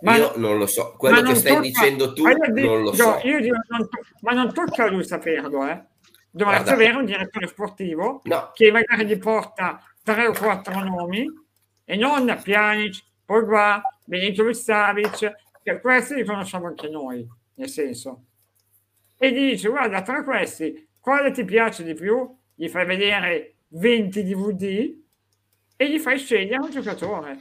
[0.00, 2.92] Io non lo so, quello ma che stai tocca- dicendo tu ma dico- non lo
[2.94, 3.20] so.
[3.24, 3.88] io dico, non
[4.20, 5.84] ma non tocca a lui saperlo, eh.
[6.30, 6.72] Dovresti Guarda.
[6.72, 11.26] avere un direttore sportivo No, che magari gli porta tre o quattro nomi
[11.84, 15.32] e non Pjanic, Pogba, Benito Savic,
[15.62, 18.24] che questi li conosciamo anche noi, nel senso.
[19.18, 22.36] E gli dice, guarda, tra questi, quale ti piace di più?
[22.54, 24.94] Gli fai vedere 20 DVD
[25.76, 27.40] e gli fai scegliere un giocatore.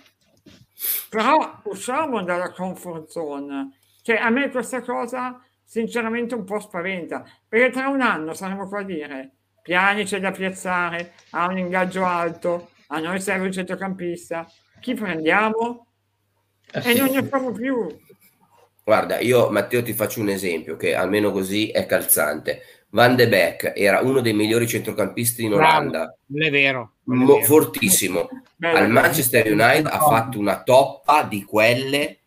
[1.10, 3.72] Però usciamo dalla comfort zone.
[4.02, 8.80] Cioè, a me questa cosa sinceramente un po' spaventa, perché tra un anno saremo qua
[8.80, 14.48] a dire Pjanic è da piazzare, ha un ingaggio alto, a noi serve un centrocampista,
[14.80, 15.88] chi prendiamo?
[16.72, 16.98] Eh E sì.
[16.98, 17.86] non ne famo più.
[18.84, 22.62] Guarda, io Matteo ti faccio un esempio che almeno così è calzante.
[22.90, 26.94] Van de Beek era uno dei migliori centrocampisti in Olanda, non è vero.
[27.04, 27.44] non è vero.
[27.46, 28.30] fortissimo.
[28.56, 28.78] Bello.
[28.78, 32.20] Al Manchester United ha fatto una toppa di quelle,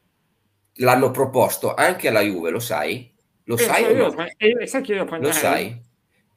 [0.74, 3.12] l'hanno proposto anche alla Juve, lo sai?
[3.44, 4.10] Lo Eh, sai io no?
[4.14, 5.88] pre- e io- sai che io lo sai?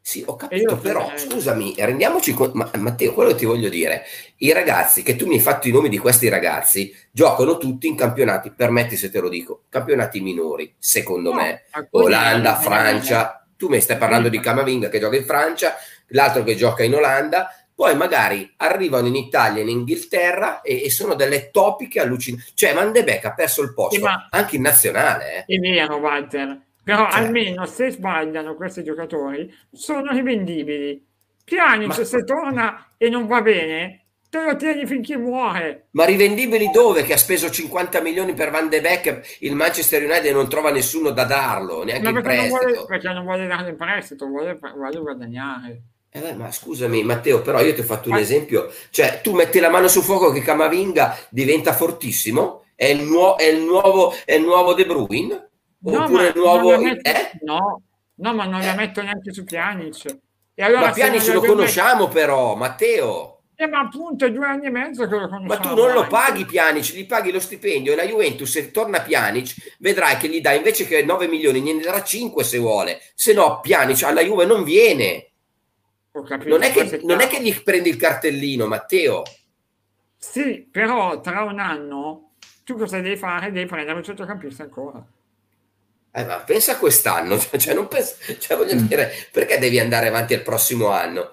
[0.05, 1.29] Sì, ho E capito, però prenderei.
[1.31, 4.03] scusami, rendiamoci conto, ma, Matteo, quello che ti voglio dire,
[4.37, 7.95] i ragazzi, che tu mi hai fatto i nomi di questi ragazzi, giocano tutti in
[7.95, 11.61] campionati, permetti se te lo dico, campionati minori, secondo No, me,
[11.91, 15.75] Olanda, Francia, tu mi stai parlando di Camavinga che gioca in Francia,
[16.07, 20.89] l'altro che gioca in Olanda, poi magari arrivano in Italia e in Inghilterra e, e
[20.91, 22.51] sono delle topiche allucinanti.
[22.55, 25.45] Cioè Van de Beek ha perso il posto Sì, anche in nazionale.
[25.47, 25.55] eh.
[25.55, 27.21] È vero, Walter, Però cioè.
[27.21, 31.01] almeno se sbagliano questi giocatori sono rivendibili.
[31.45, 32.03] Pjanic Ma...
[32.03, 34.02] se torna e non va bene,
[34.33, 35.89] te lo tieni finché muore.
[35.91, 37.03] Ma rivendibili dove?
[37.03, 41.11] Che ha speso 50 milioni per Van de Beek, il Manchester United non trova nessuno
[41.11, 42.55] da darlo, neanche in prestito.
[42.55, 45.81] Non vuole, perché non vuole darlo in prestito, vuole, vuole guadagnare.
[46.09, 49.59] Eh beh, ma scusami Matteo, però io ti ho fatto un esempio, cioè tu metti
[49.59, 54.33] la mano sul fuoco che Camavinga diventa fortissimo, è il, nuo- è il, nuovo, è
[54.33, 55.49] il nuovo De Bruyne?
[55.77, 56.79] No, Oppure il nuovo...
[56.79, 57.31] Metto, eh?
[57.43, 57.81] no,
[58.15, 60.17] no, ma non la metto neanche su Pjanic.
[60.55, 62.13] E allora, ma Pjanic lo conosciamo metto...
[62.13, 63.32] però, Matteo.
[63.63, 65.45] Eh, ma appunto è due anni e mezzo che lo conosciamo.
[65.45, 68.99] Ma tu non lo paghi Pjanic, gli paghi lo stipendio e la Juventus se torna
[68.99, 73.01] Pjanic vedrai che gli dà invece che 9 milioni, gliene darà 5 se vuole.
[73.15, 75.29] Se no Pjanic alla Juve non viene.
[76.11, 79.23] Non è, che, non è che gli prendi il cartellino, Matteo.
[80.17, 82.33] Sì, però tra un anno
[82.65, 83.51] tu cosa devi fare?
[83.51, 85.03] Devi prendere un centrocampista ancora.
[86.15, 88.85] Eh, ma pensa a quest'anno, cioè, non pensa, cioè, voglio mm.
[88.85, 91.31] dire, perché devi andare avanti al prossimo anno?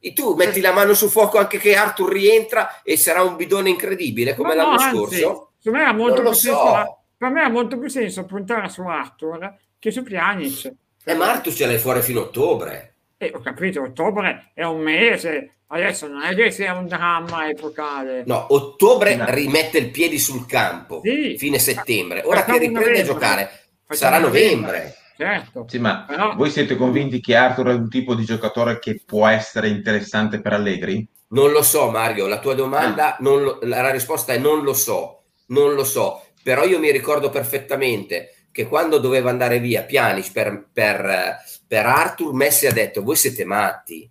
[0.00, 3.68] E tu metti la mano sul fuoco anche che Arthur rientra e sarà un bidone
[3.68, 5.52] incredibile come no, l'anno no, scorso?
[5.62, 6.32] Anzi, me so.
[6.32, 10.72] senso, per me ha molto più senso puntare su Arthur che su Pjanic.
[11.04, 12.94] Eh, ma Arthur ce l'hai fuori fino a ottobre.
[13.18, 18.22] Eh, ho capito, ottobre è un mese, adesso non è che sia un dramma epocale.
[18.24, 19.26] No, ottobre no.
[19.28, 21.36] rimette il piede sul campo, sì.
[21.36, 22.22] fine settembre.
[22.24, 23.50] Ora Facciamo che riprende a giocare,
[23.84, 24.96] Facciamo sarà novembre.
[25.20, 25.66] Certo.
[25.68, 26.34] Sì, ma Però...
[26.34, 30.54] voi siete convinti che Arthur è un tipo di giocatore che può essere interessante per
[30.54, 31.06] Allegri?
[31.28, 32.26] Non lo so, Mario.
[32.26, 33.18] La tua domanda, ah.
[33.20, 36.22] lo, la risposta è non lo so, non lo so.
[36.42, 41.38] Però io mi ricordo perfettamente che quando doveva andare via Pianic per, per
[41.70, 44.10] per Arthur Messi ha detto voi siete matti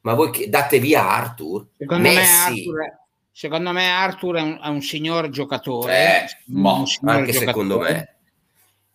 [0.00, 2.16] ma voi che, date via Arthur secondo Messi.
[2.16, 2.98] me Arthur,
[3.30, 7.78] secondo me Arthur è un, è un signor giocatore eh, un signor anche giocatore, secondo
[7.80, 8.17] me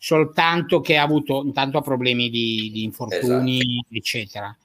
[0.03, 3.85] soltanto che ha avuto intanto problemi di, di infortuni esatto.
[3.89, 4.57] eccetera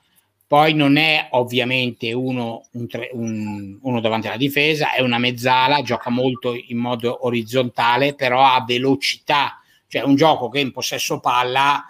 [0.48, 5.82] poi non è ovviamente uno, un tre, un, uno davanti alla difesa, è una mezzala,
[5.82, 11.84] gioca molto in modo orizzontale, però ha velocità, cioè un gioco che in possesso palla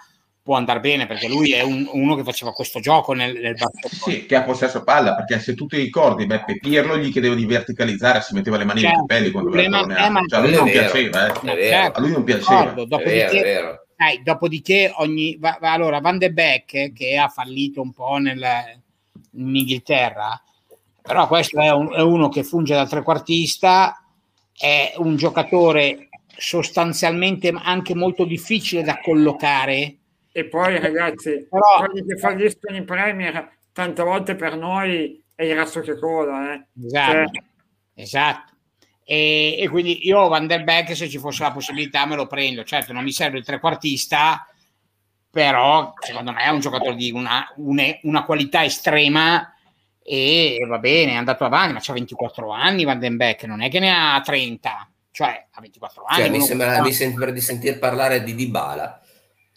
[0.49, 3.55] può andare bene perché lui è un, uno che faceva questo gioco nel, nel
[3.87, 7.45] Sì, che ha possesso palla perché se tu ti ricordi Beppe Pirlo gli chiedevo di
[7.45, 10.71] verticalizzare, si metteva le mani certo, nei capelli quando voleva eh, cioè, a lui non
[10.71, 11.67] piaceva, eh.
[11.69, 12.71] certo, a lui non piaceva.
[12.71, 17.93] Dopodiché, vero, dai, dopodiché ogni, va, va, allora Van de Beek che ha fallito un
[17.93, 18.43] po' nel,
[19.33, 20.41] in Inghilterra,
[20.99, 24.03] però questo è, un, è uno che funge da trequartista,
[24.51, 29.98] è un giocatore sostanzialmente anche molto difficile da collocare
[30.39, 31.85] e poi ragazzi, Però...
[31.85, 36.53] quelli che falliscono in Premier, tante volte per noi è il razzo che cola.
[36.53, 36.65] Eh.
[36.85, 37.11] Esatto.
[37.11, 37.43] Cioè...
[37.95, 38.53] esatto.
[39.03, 42.63] E, e, quindi io Van der Beek, se ci fosse la possibilità, me lo prendo.
[42.63, 44.47] Certo, non mi serve il trequartista,
[45.29, 49.53] però secondo me è un giocatore di una, una, una qualità estrema
[50.01, 53.69] e va bene, è andato avanti, ma c'ha 24 anni Van den Beek, non è
[53.69, 56.21] che ne ha 30, cioè ha 24 anni.
[56.21, 59.01] Cioè, mi, sembra, mi sembra di sentir parlare di Dybala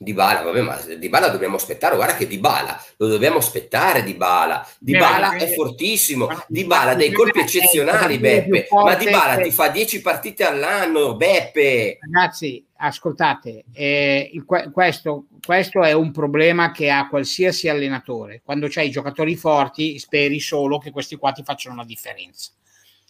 [0.02, 1.96] di Bala, vabbè, ma Di Bala dobbiamo aspettare.
[1.96, 4.02] Guarda che Di Bala lo dobbiamo aspettare.
[4.02, 6.28] Di Bala, Di Bala è fortissimo.
[6.48, 8.68] Di Bala dei colpi eccezionali, Beppe.
[8.70, 11.98] Ma Di Bala ti fa 10 partite all'anno, Beppe.
[12.00, 18.42] Ragazzi, ascoltate, eh, il, questo, questo, è un problema che ha qualsiasi allenatore.
[18.44, 22.50] Quando c'hai i giocatori forti, speri solo che questi qua ti facciano una differenza.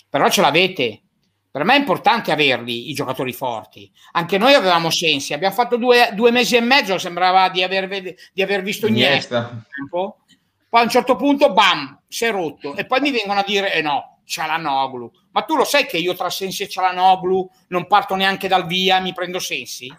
[0.09, 1.01] Però ce l'avete,
[1.53, 3.92] per me è importante averli i giocatori forti.
[4.12, 5.34] Anche noi avevamo sensi.
[5.34, 7.88] Abbiamo fatto due, due mesi e mezzo, sembrava di aver,
[8.32, 9.62] di aver visto Iniesta.
[9.90, 12.74] Poi a un certo punto, bam, si è rotto.
[12.74, 15.12] E poi mi vengono a dire, eh no, Cialanoglu.
[15.32, 18.98] Ma tu lo sai che io tra Sensi e Cialanoglu non parto neanche dal via,
[19.00, 19.94] mi prendo Sensi?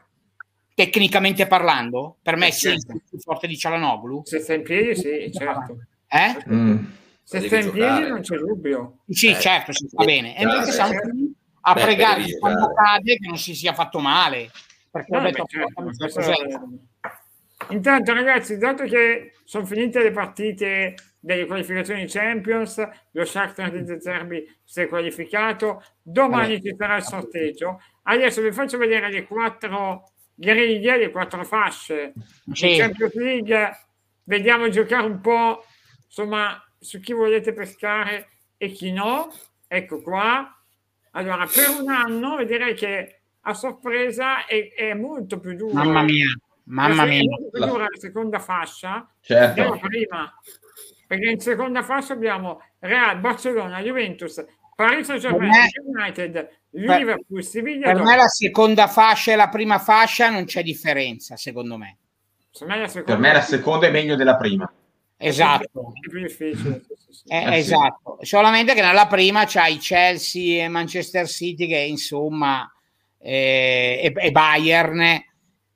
[0.73, 2.17] Tecnicamente parlando?
[2.23, 4.23] Per me eh, Sensi è più forte di Cialanoglu?
[4.25, 5.77] Se sta in piedi, sì, certo.
[6.07, 6.35] Eh?
[6.51, 6.85] Mm.
[7.21, 9.01] Se sta in piedi non c'è dubbio.
[9.07, 9.39] Sì, eh.
[9.39, 10.35] certo, si sta bene.
[10.35, 14.51] E invece siamo qui a Beh, pregare quando cade che non si sia fatto male.
[14.89, 16.69] Perché no, detto, certo,
[17.69, 24.45] Intanto ragazzi, dato che sono finite le partite delle qualificazioni Champions, lo Shakhtar di Zerbi
[24.63, 27.81] si è qualificato, domani ci sarà il sorteggio.
[28.03, 32.13] Adesso vi faccio vedere le quattro griglie, le quattro fasce
[32.51, 32.67] sì.
[32.67, 33.79] di Champions League.
[34.23, 35.63] Vediamo giocare un po'
[36.05, 39.31] insomma su chi volete pescare e chi no.
[39.67, 40.52] Ecco qua.
[41.15, 45.83] Allora, per un anno direi che a sorpresa è, è molto più dura.
[45.83, 46.27] Mamma mia,
[46.65, 47.21] mamma mia.
[47.21, 49.77] È molto più dura la seconda fascia certo.
[49.81, 50.33] prima.
[51.05, 54.43] Perché in seconda fascia abbiamo Real, Barcellona, Juventus,
[54.75, 55.51] Paris Saint-Germain,
[55.95, 57.91] United, Liverpool, Siviglia.
[57.91, 61.97] Per me la seconda fascia e la prima fascia non c'è differenza, secondo me.
[62.65, 64.71] Me per me la seconda è meglio della prima.
[65.27, 65.93] Esatto.
[66.01, 66.81] È più difficile.
[67.27, 68.17] Eh, eh, esatto.
[68.19, 68.25] Sì.
[68.25, 72.69] Solamente che nella prima c'hai Chelsea e Manchester City che insomma
[73.19, 75.23] eh, e, e Bayern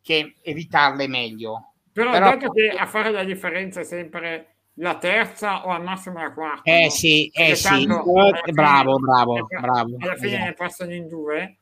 [0.02, 1.74] che evitarle meglio.
[1.94, 6.20] Però, Però dato che a fare la differenza è sempre la terza o al massimo
[6.20, 6.70] la quarta.
[6.70, 6.90] Eh no?
[6.90, 7.84] sì, eh sì.
[7.84, 9.98] Eh, bravo, bravo, bravo.
[10.00, 10.46] Alla fine esatto.
[10.46, 11.58] ne passano in due.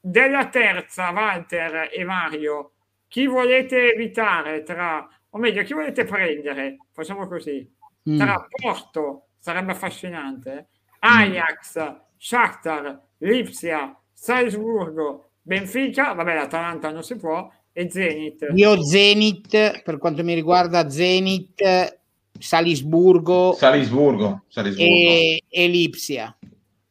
[0.00, 2.72] Della terza, Walter e Mario,
[3.08, 6.78] chi volete evitare tra, o meglio, chi volete prendere?
[6.92, 7.68] Facciamo così.
[8.08, 8.18] Mm.
[8.18, 10.68] Tra Porto, sarebbe affascinante,
[11.00, 11.96] Ajax, mm.
[12.16, 18.48] Shakhtar, Lipsia, Salzburgo, Benfica, vabbè l'Atalanta non si può, e Zenit.
[18.54, 21.98] Io Zenit, per quanto mi riguarda Zenit,
[22.38, 24.90] Salisburgo, Salisburgo, Salisburgo.
[24.90, 26.36] E, e Lipsia.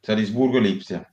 [0.00, 1.12] Salisburgo e Lipsia.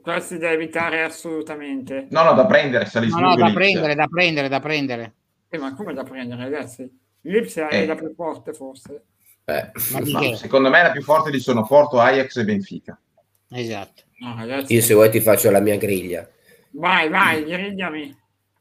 [0.00, 2.06] Questi da evitare assolutamente.
[2.10, 5.14] No, no, da prendere, Salisburgo no, no, da prendere, da prendere, da prendere.
[5.48, 6.90] Eh, ma come da prendere, ragazzi?
[7.22, 7.82] Lipsia eh.
[7.82, 9.04] è la più forte, forse.
[9.44, 9.70] Eh,
[10.10, 13.00] ma secondo me la più forte di sono Porto, Ajax e Benfica.
[13.50, 14.02] Esatto.
[14.18, 14.74] No, ragazzi...
[14.74, 16.28] Io se vuoi ti faccio la mia griglia.
[16.72, 18.16] Vai, vai, grigliami.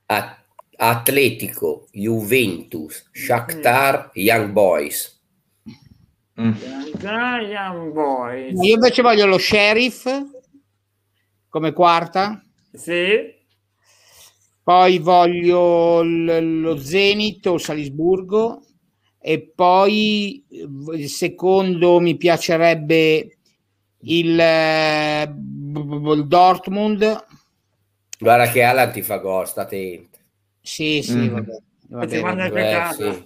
[0.06, 0.42] A
[0.78, 4.10] Atletico, Juventus, Shakhtar, mm.
[4.14, 5.22] Young Boys.
[6.40, 6.54] Mm.
[7.02, 8.62] Young Boys.
[8.62, 10.08] Io invece voglio lo Sheriff
[11.50, 12.42] come quarta.
[12.72, 13.36] Sì.
[14.68, 18.66] Poi voglio l- lo Zenit o Salisburgo
[19.18, 23.38] e poi il secondo mi piacerebbe
[24.02, 27.26] il, eh, il Dortmund.
[28.20, 30.18] Guarda che Alan ti fa gol, state attento.
[30.60, 31.28] Sì, sì, mm.
[31.30, 31.58] vabbè.
[31.88, 33.24] vabbè, vabbè sì.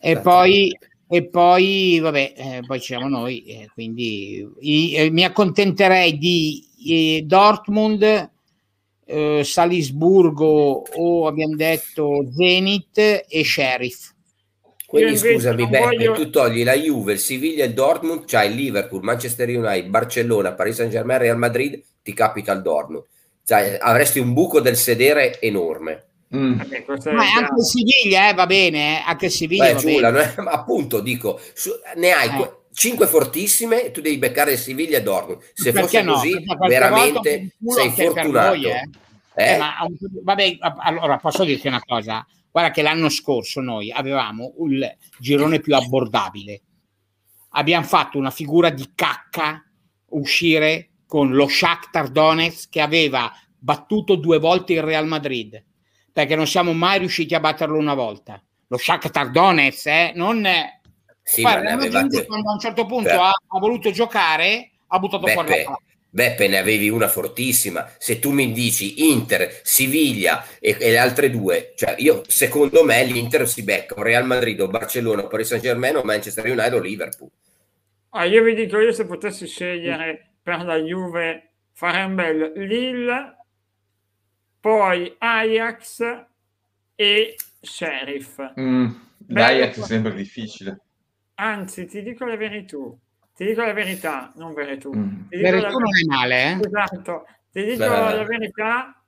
[0.00, 0.76] E poi,
[1.08, 6.62] e poi, vabbè, eh, poi ci siamo noi, eh, quindi i, eh, mi accontenterei di
[6.86, 8.32] eh, Dortmund,
[9.06, 14.12] eh, Salisburgo o abbiamo detto Zenit e Sheriff.
[14.86, 16.12] Quindi scusami, Beppe, voglio...
[16.12, 20.76] tu togli la Juve, il Siviglia, il Dortmund, c'hai il Liverpool, Manchester United, Barcellona, Paris
[20.76, 23.04] Saint Germain, Real Madrid, ti capita il Dortmund.
[23.44, 26.04] Cioè, avresti un buco del sedere enorme.
[26.34, 26.60] Mm.
[27.12, 29.02] Ma anche il Siviglia eh, va bene, eh?
[29.04, 32.52] anche il Siviglia Beh, Giula, è, appunto dico, su, ne hai eh.
[32.74, 35.40] 5 fortissime e tu devi beccare Siviglia e Dortmund.
[35.54, 36.12] Se Perché fosse no?
[36.14, 38.48] così, veramente sei fortunato.
[38.48, 38.90] Voi, eh.
[39.36, 39.56] Eh?
[39.56, 39.74] Ma,
[40.22, 42.26] vabbè, allora posso dirti una cosa.
[42.50, 46.62] Guarda che l'anno scorso noi avevamo il girone più abbordabile.
[47.50, 49.64] Abbiamo fatto una figura di cacca
[50.10, 55.64] uscire con lo Shakhtar Donetsk che aveva battuto due volte il Real Madrid
[56.12, 58.40] perché non siamo mai riusciti a batterlo una volta.
[58.68, 60.46] Lo Shakhtar Donetsk, eh, non...
[61.24, 62.26] Sì, Guarda, avevate...
[62.26, 65.78] quando a un certo punto ha, ha, voluto giocare, ha buttato Beppe, fuori la palla.
[66.10, 67.90] Beppe, ne avevi una fortissima.
[67.98, 73.02] Se tu mi dici Inter, Siviglia e, e, le altre due, cioè io secondo me
[73.04, 76.78] l'Inter si becca Real Madrid o Barcellona o Paris Saint Germain o Manchester United o
[76.78, 77.30] Liverpool.
[78.10, 83.36] Ah, io vi dico, io se potessi scegliere per la Juve fare un bel Lille
[84.60, 86.26] poi Ajax
[86.94, 88.40] e Sheriff.
[88.60, 88.86] Mm,
[89.28, 90.80] L'Ajax è sempre difficile.
[91.36, 92.78] Anzi, ti dico la verità.
[93.34, 94.88] Ti dico la verità, non verità.
[94.88, 95.28] Mm.
[95.28, 96.58] Verità non è male, eh?
[96.64, 97.26] Esatto.
[97.50, 98.14] Ti dico Beh.
[98.14, 99.02] la verità,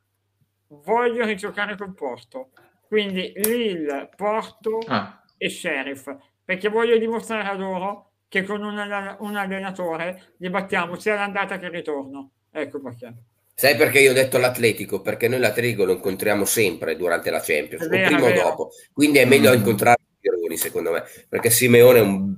[0.69, 2.51] voglio rigiocare col Porto.
[2.87, 5.23] Quindi Lille, Porto ah.
[5.37, 6.15] e Sheriff.
[6.45, 11.67] Perché voglio dimostrare a loro che con un, un allenatore li battiamo sia l'andata che
[11.67, 12.31] il ritorno.
[12.51, 13.15] Ecco perché.
[13.55, 15.01] Sai perché io ho detto l'Atletico?
[15.01, 18.71] Perché noi l'Atletico lo incontriamo sempre durante la Champions, vero, o prima o dopo.
[18.93, 19.55] Quindi è meglio mm.
[19.55, 19.97] incontrare
[20.47, 22.37] i Pironi, secondo me, perché Simeone è un,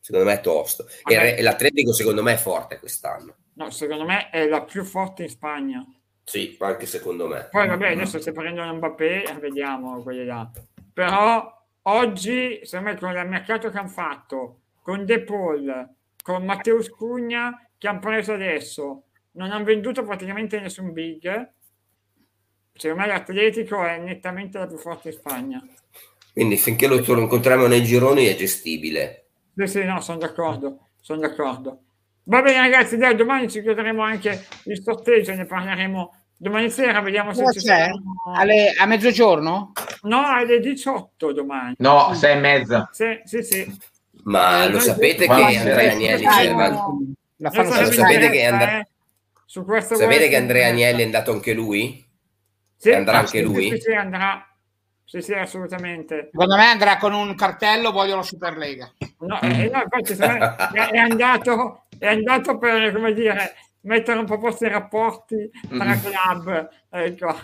[0.00, 0.86] secondo me è tosto.
[1.04, 3.36] E, e l'Atletico secondo me è forte quest'anno.
[3.54, 5.84] No, secondo me è la più forte in Spagna.
[6.24, 7.48] Sì, anche secondo me.
[7.50, 10.50] Poi vabbè, adesso se prendono Mbappé, vediamo quelli là.
[10.92, 15.88] Però oggi, secondo me, con il mercato che hanno fatto, con De Paul,
[16.22, 21.52] con Matteo Scugna, che hanno preso adesso, non hanno venduto praticamente nessun big.
[22.72, 25.68] Secondo me l'Atletico è nettamente la più forte in Spagna.
[26.32, 29.26] Quindi finché lo incontriamo nei gironi è gestibile.
[29.56, 31.82] Sì, sì, no, sono d'accordo, sono d'accordo.
[32.24, 37.34] Va bene ragazzi, dai, domani ci chiuderemo anche il sorteggio, ne parleremo domani sera, vediamo
[37.34, 37.88] se ci c'è.
[38.34, 39.72] Alle, a mezzogiorno?
[40.02, 41.74] No, alle 18 domani.
[41.78, 42.88] No, 6 e mezza.
[42.92, 43.78] Sì, sì, sì.
[44.22, 46.24] Ma lo sapete che Andrea Agnelli
[47.36, 48.86] lo sapete che Andrea
[49.46, 52.06] Sapete che Andrea Agnelli è andato anche lui?
[52.76, 53.68] Sì, andrà anche lui?
[53.70, 54.46] Sì, sì, andrà.
[55.10, 56.28] Sì, sì, assolutamente.
[56.30, 58.92] Secondo me andrà con un cartello, voglio la Superlega.
[59.18, 64.38] No, eh, no infatti, è, è, andato, è andato per, come dire, mettere un po'
[64.38, 66.00] posto i rapporti tra Mm.
[66.00, 67.36] club, ecco,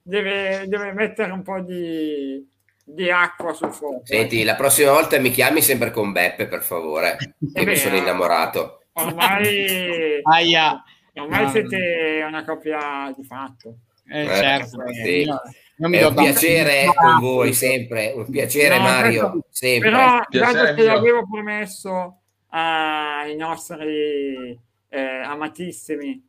[0.00, 2.48] deve, deve mettere un po' di,
[2.84, 4.02] di acqua sul fuoco.
[4.04, 7.16] Senti, la prossima volta mi chiami sempre con Beppe, per favore,
[7.52, 8.84] che Eh mi sono innamorato.
[8.92, 10.80] Ormai, Aia.
[11.14, 11.48] ormai No.
[11.50, 13.78] siete una coppia di fatto.
[14.08, 14.78] Eh, Eh, certo.
[14.92, 15.22] sì.
[15.22, 19.90] Io- mi È un piacere da- con voi sempre, un piacere No, Mario, questo- sempre.
[19.90, 24.58] Però, Piacere dato che l'avevo promesso ai nostri
[24.92, 26.22] eh, amatissimi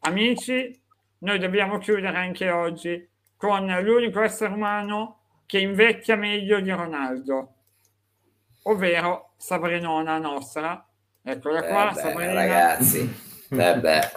[0.00, 0.78] amici,
[1.18, 7.54] noi dobbiamo chiudere anche oggi con l'unico essere umano che invecchia meglio di Ronaldo,
[8.64, 10.86] ovvero Sabrinona nostra.
[11.22, 12.32] Eccola qua, Eh beh, Sabrina.
[12.34, 12.98] ragazzi,
[13.50, 14.10] eh beh,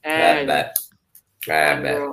[0.00, 0.72] Eh, eh beh,
[1.46, 2.10] eh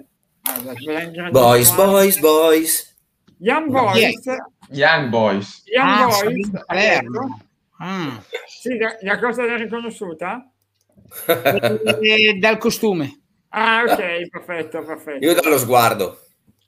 [0.63, 2.95] la Boys, boys, boys.
[3.41, 4.21] Young Boys,
[4.69, 5.63] Young Boys.
[5.65, 6.63] Young Ah, Boys, ecco.
[6.65, 7.39] Palermo.
[7.81, 8.17] Mm.
[8.47, 10.45] Sì, da cosa l'hai riconosciuta?
[12.01, 13.21] E dal costume.
[13.49, 15.25] Ah, ok, perfetto, perfetto.
[15.25, 16.19] Io dallo sguardo.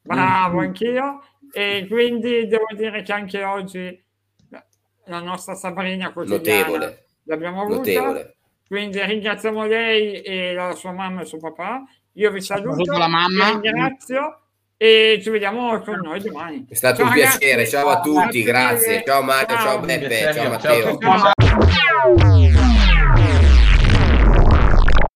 [0.02, 1.22] Bravo, anch'io.
[1.54, 4.04] E quindi devo dire che anche oggi
[5.06, 7.76] la nostra Sabrina quotidiana Notevole, l'abbiamo avuta.
[7.78, 8.36] notevole.
[8.66, 11.84] Quindi ringraziamo lei e la sua mamma e il suo papà.
[12.14, 13.46] Io vi saluto, Saluto la mamma.
[13.54, 14.40] vi ringrazio
[14.78, 16.66] e ci vediamo con noi domani.
[16.70, 17.72] È stato Ciao, un piacere, ragazzi.
[17.72, 19.04] ciao a tutti, Grazie.
[19.06, 19.80] Ciao Mario, ciao Ciao.
[19.80, 20.44] Beppe, Piacere ciao.
[20.44, 20.92] Ciao Matteo.
[20.98, 21.06] tutti.
[21.72, 23.41] Ciao.